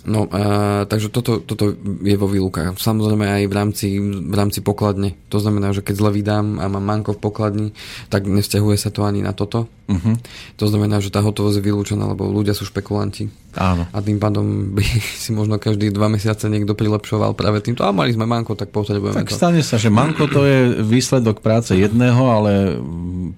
[0.07, 2.79] No, uh, takže toto, toto je vo výlukách.
[2.79, 5.19] Samozrejme aj v rámci, v rámci pokladne.
[5.27, 7.67] To znamená, že keď zle vydám a mám manko v pokladni,
[8.07, 9.67] tak nevzťahuje sa to ani na toto.
[9.91, 10.15] Uh-huh.
[10.63, 13.27] To znamená, že tá hotovosť je vylúčená, lebo ľudia sú špekulanti.
[13.59, 13.83] Áno.
[13.91, 14.83] A tým pádom by
[15.23, 17.83] si možno každý dva mesiace niekto prilepšoval práve týmto.
[17.83, 19.35] A mali sme manko, tak potrebujeme tak to.
[19.35, 22.79] stane sa, že manko to je výsledok práce jedného, ale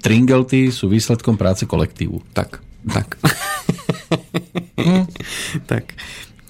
[0.05, 2.21] tringelty sú výsledkom práce kolektívu.
[2.37, 2.61] Tak,
[2.93, 3.17] tak.
[4.77, 5.09] hm?
[5.71, 5.97] tak.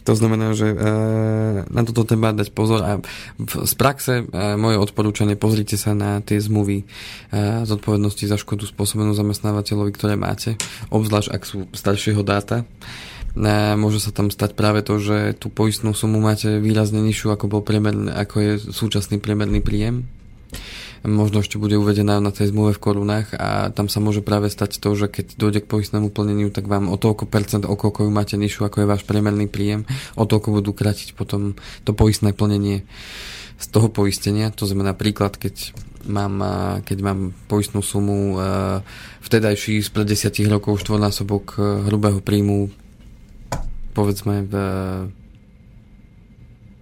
[0.09, 0.77] To znamená, že e,
[1.69, 2.97] na toto treba dať pozor a
[3.45, 6.85] z praxe e, moje odporúčanie, pozrite sa na tie zmluvy e,
[7.69, 10.57] zodpovednosti za škodu spôsobenú zamestnávateľovi, ktoré máte,
[10.89, 12.65] obzvlášť ak sú staršieho dáta.
[13.77, 17.61] Môže sa tam stať práve to, že tú poistnú sumu máte výrazne nižšiu, ako, bol
[17.61, 20.09] priemerný, ako je súčasný priemerný príjem
[21.03, 24.83] možno ešte bude uvedená na tej zmluve v korunách a tam sa môže práve stať
[24.83, 28.11] to, že keď dojde k poistnému plneniu, tak vám o toľko percent, o koľko ju
[28.11, 29.87] máte nižšiu, ako je váš priemerný príjem,
[30.19, 31.55] o toľko budú kratiť potom
[31.87, 32.83] to poistné plnenie
[33.59, 34.51] z toho poistenia.
[34.55, 35.75] To znamená príklad, keď
[36.07, 36.39] mám,
[36.87, 37.19] keď mám
[37.51, 38.39] poistnú sumu
[39.19, 42.71] vtedajší spred 10 rokov štvornásobok hrubého príjmu
[43.91, 44.53] povedzme v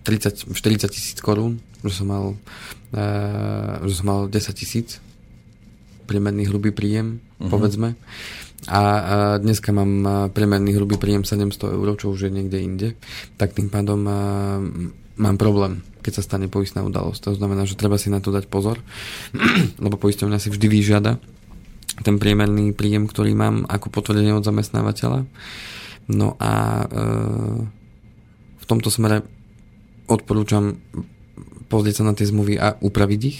[0.05, 2.25] 30, 40 tisíc korún, že som mal
[2.95, 5.03] uh, že som mal 10 tisíc
[6.07, 7.51] priemerný hrubý príjem, uh-huh.
[7.51, 7.99] povedzme.
[8.67, 8.81] A, a
[9.37, 12.87] dneska mám priemerný hrubý príjem 700 eur, čo už je niekde inde.
[13.35, 14.15] Tak tým pádom uh,
[15.19, 17.27] mám problém, keď sa stane poistná udalosť.
[17.27, 18.79] To znamená, že treba si na to dať pozor,
[19.83, 21.19] lebo poisťovňa si vždy vyžiada
[22.05, 25.25] ten priemerný príjem, ktorý mám ako potvrdenie od zamestnávateľa.
[26.13, 26.85] No a e,
[28.61, 29.25] v tomto smere
[30.05, 30.77] odporúčam
[31.67, 33.39] pozrieť sa na tie zmluvy a upraviť ich.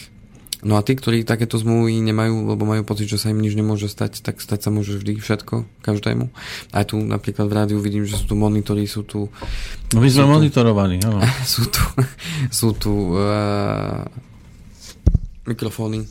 [0.66, 3.86] No a tí, ktorí takéto zmluvy nemajú, lebo majú pocit, že sa im nič nemôže
[3.86, 6.34] stať, tak stať sa môže vždy všetko, každému.
[6.74, 9.30] Aj tu napríklad v rádiu vidím, že sú tu monitory, sú tu...
[9.94, 11.22] No my sme tu, monitorovaní, áno.
[11.46, 11.84] Sú tu,
[12.50, 14.04] sú tu uh,
[15.46, 16.10] mikrofóny.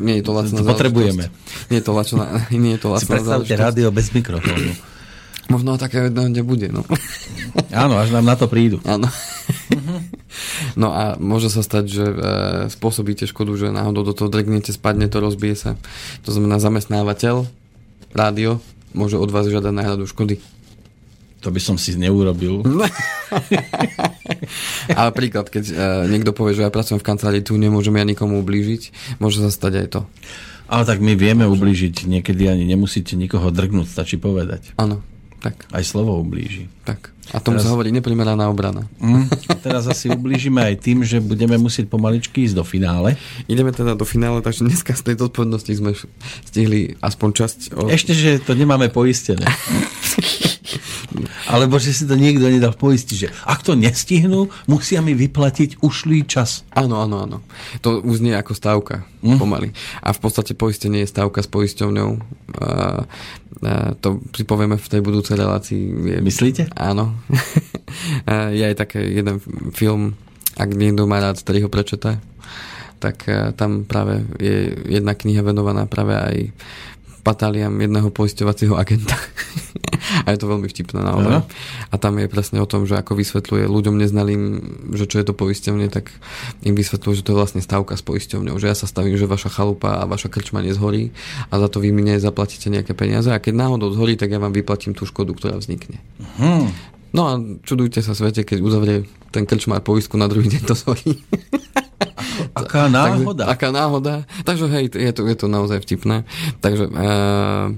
[0.00, 1.28] Nie je to lacná to potrebujeme.
[1.68, 4.72] Nie je to lacná, nie je to lacná si predstavte rádio bez mikrofónu.
[5.50, 6.86] Možno také kde bude, no.
[7.74, 8.78] Áno, až nám na to prídu.
[8.86, 9.10] Áno.
[10.78, 12.14] No a môže sa stať, že e,
[12.70, 15.70] spôsobíte škodu, že náhodou do toho drgnete, spadne to, rozbije sa.
[16.22, 17.50] To znamená zamestnávateľ,
[18.14, 18.62] rádio,
[18.94, 20.38] môže od vás žiadať náhradu škody.
[21.40, 22.60] To by som si neurobil.
[24.98, 25.74] Ale príklad, keď e,
[26.12, 29.72] niekto povie, že ja pracujem v kancelárii, tu nemôžem ja nikomu ublížiť, môže sa stať
[29.82, 30.00] aj to.
[30.70, 34.70] Ale tak my vieme ublížiť, niekedy ani nemusíte nikoho drgnúť, stačí povedať.
[34.78, 35.02] Áno.
[35.40, 35.66] Tak.
[35.72, 36.68] Aj slovo ublíži.
[36.84, 37.12] Tak.
[37.30, 38.90] A tomu teraz, sa hovorí neprimeraná obrana.
[38.98, 39.30] Mm,
[39.62, 43.14] teraz asi ublížime aj tým, že budeme musieť pomaličky ísť do finále.
[43.46, 45.94] Ideme teda do finále, takže dneska z tejto odpovednosti sme
[46.42, 47.58] stihli aspoň časť.
[47.78, 47.86] O...
[47.86, 49.46] Ešte, že to nemáme poistené.
[51.48, 56.26] Alebo že si to niekto nedal poistiť, že ak to nestihnú, musia mi vyplatiť ušlý
[56.26, 56.62] čas.
[56.74, 57.38] Áno, áno, áno.
[57.82, 59.38] To uznie ako stávka, mm.
[59.38, 59.74] pomaly.
[60.00, 62.10] A v podstate poistenie je stávka s poisťovňou.
[62.10, 62.20] A,
[62.60, 65.80] a to si povieme v tej budúcej relácii.
[66.22, 66.70] Myslíte?
[66.76, 67.18] Áno.
[68.56, 69.42] je aj také jeden
[69.74, 70.14] film,
[70.54, 72.22] ak niekto má rád, ktorý ho prečetá,
[73.00, 73.24] tak
[73.56, 76.36] tam práve je jedna kniha venovaná práve aj
[77.20, 79.16] patáliam jedného poisťovacieho agenta.
[80.24, 81.46] a je to veľmi vtipné naozaj.
[81.90, 84.42] A tam je presne o tom, že ako vysvetľuje ľuďom neznalým,
[84.94, 86.10] že čo je to poisťovne, tak
[86.66, 88.58] im vysvetľuje, že to je vlastne stavka s poisťovňou.
[88.58, 91.14] Že ja sa stavím, že vaša chalupa a vaša krčma nezhorí
[91.50, 94.54] a za to vy mi nezaplatíte nejaké peniaze a keď náhodou zhorí, tak ja vám
[94.54, 96.02] vyplatím tú škodu, ktorá vznikne.
[96.38, 96.70] Hmm.
[97.10, 97.32] No a
[97.66, 99.02] čudujte sa svete, keď uzavrie
[99.34, 101.18] ten krčmár poistku na druhý deň to zhorí.
[102.54, 103.46] Aká náhoda.
[103.46, 104.14] Takže, aká náhoda.
[104.46, 106.22] Takže hej, je to, je to naozaj vtipné.
[106.62, 107.74] Takže uh,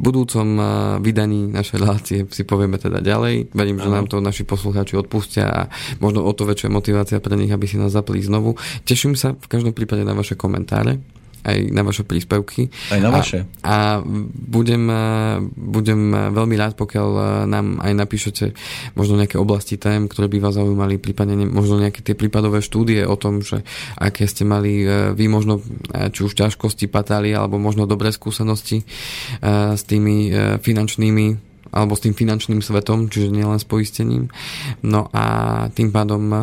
[0.00, 0.66] budúcom uh,
[0.98, 3.52] vydaní našej relácie si povieme teda ďalej.
[3.52, 5.60] Verím, že nám to naši poslucháči odpustia a
[6.00, 8.56] možno o to väčšia motivácia pre nich, aby si nás zapli znovu.
[8.88, 12.68] Teším sa v každom prípade na vaše komentáre aj na vaše príspevky.
[12.92, 13.48] Aj na vaše.
[13.64, 14.86] A, a budem,
[15.56, 16.00] budem
[16.32, 17.08] veľmi rád, pokiaľ
[17.48, 18.44] nám aj napíšete
[18.94, 23.16] možno nejaké oblasti tém, ktoré by vás zaujímali, prípadne možno nejaké tie prípadové štúdie o
[23.16, 23.64] tom, že
[23.96, 28.82] aké ste mali e, vy možno e, či už ťažkosti, patálie, alebo možno dobré skúsenosti
[28.82, 28.84] e,
[29.74, 34.30] s tými finančnými alebo s tým finančným svetom, čiže nielen s poistením.
[34.82, 35.24] No a
[35.72, 36.36] tým pádom e,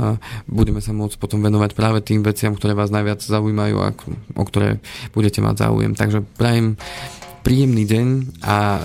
[0.48, 3.92] budeme sa môcť potom venovať práve tým veciam, ktoré vás najviac zaujímajú a
[4.36, 4.80] o ktoré
[5.12, 5.92] budete mať záujem.
[5.96, 6.80] Takže prajem
[7.48, 8.08] príjemný deň
[8.44, 8.80] a e,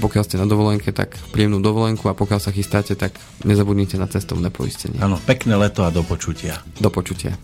[0.00, 4.48] pokiaľ ste na dovolenke, tak príjemnú dovolenku a pokiaľ sa chystáte, tak nezabudnite na cestovné
[4.48, 4.96] poistenie.
[5.00, 6.56] Áno, pekné leto a do počutia.
[6.80, 7.36] Do počutia.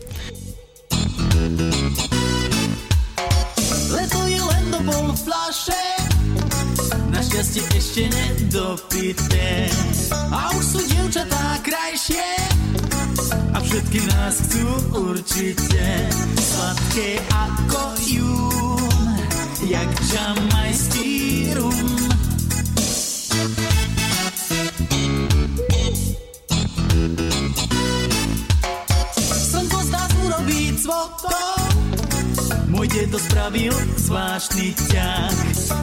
[7.36, 9.68] Šťastie ešte nedopité.
[10.32, 12.24] A už sú dievčatá krajšie
[13.52, 14.64] a všetky nás chcú
[15.12, 15.84] určite.
[16.40, 19.20] Sladké ako jún,
[19.68, 21.12] jak jamajský
[21.60, 21.88] rum.
[29.28, 31.60] Slnko z nás urobí cvokov,
[32.72, 35.36] môj dedo spravil zvláštny ťah,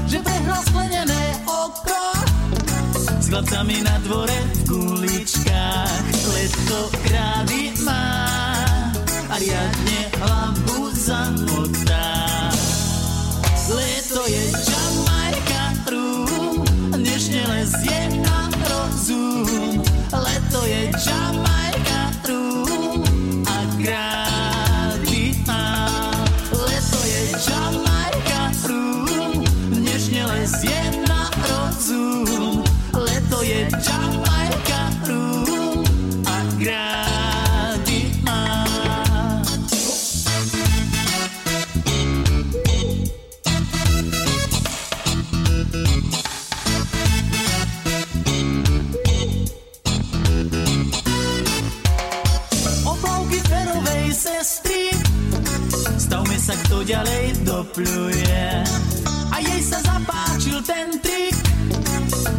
[0.10, 0.64] že prehral
[3.34, 6.06] chlapcami na dvore v kuličkách.
[6.38, 8.30] Leto krády má
[9.26, 12.14] a riadne hlavu zamotá.
[13.74, 16.62] Leto je Jamajka rum,
[16.94, 19.82] dnešne lezie na rozum.
[20.14, 21.53] Leto je Jamajka
[57.74, 58.64] dopluje.
[59.34, 61.34] A jej sa zapáčil ten trik,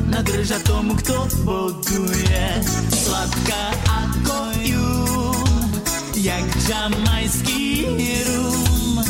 [0.07, 2.47] nadrža tomu, kto boduje.
[2.95, 5.71] Sladká ako jún,
[6.15, 7.83] jak jamajský
[8.31, 9.03] rum.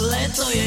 [0.00, 0.66] Leto je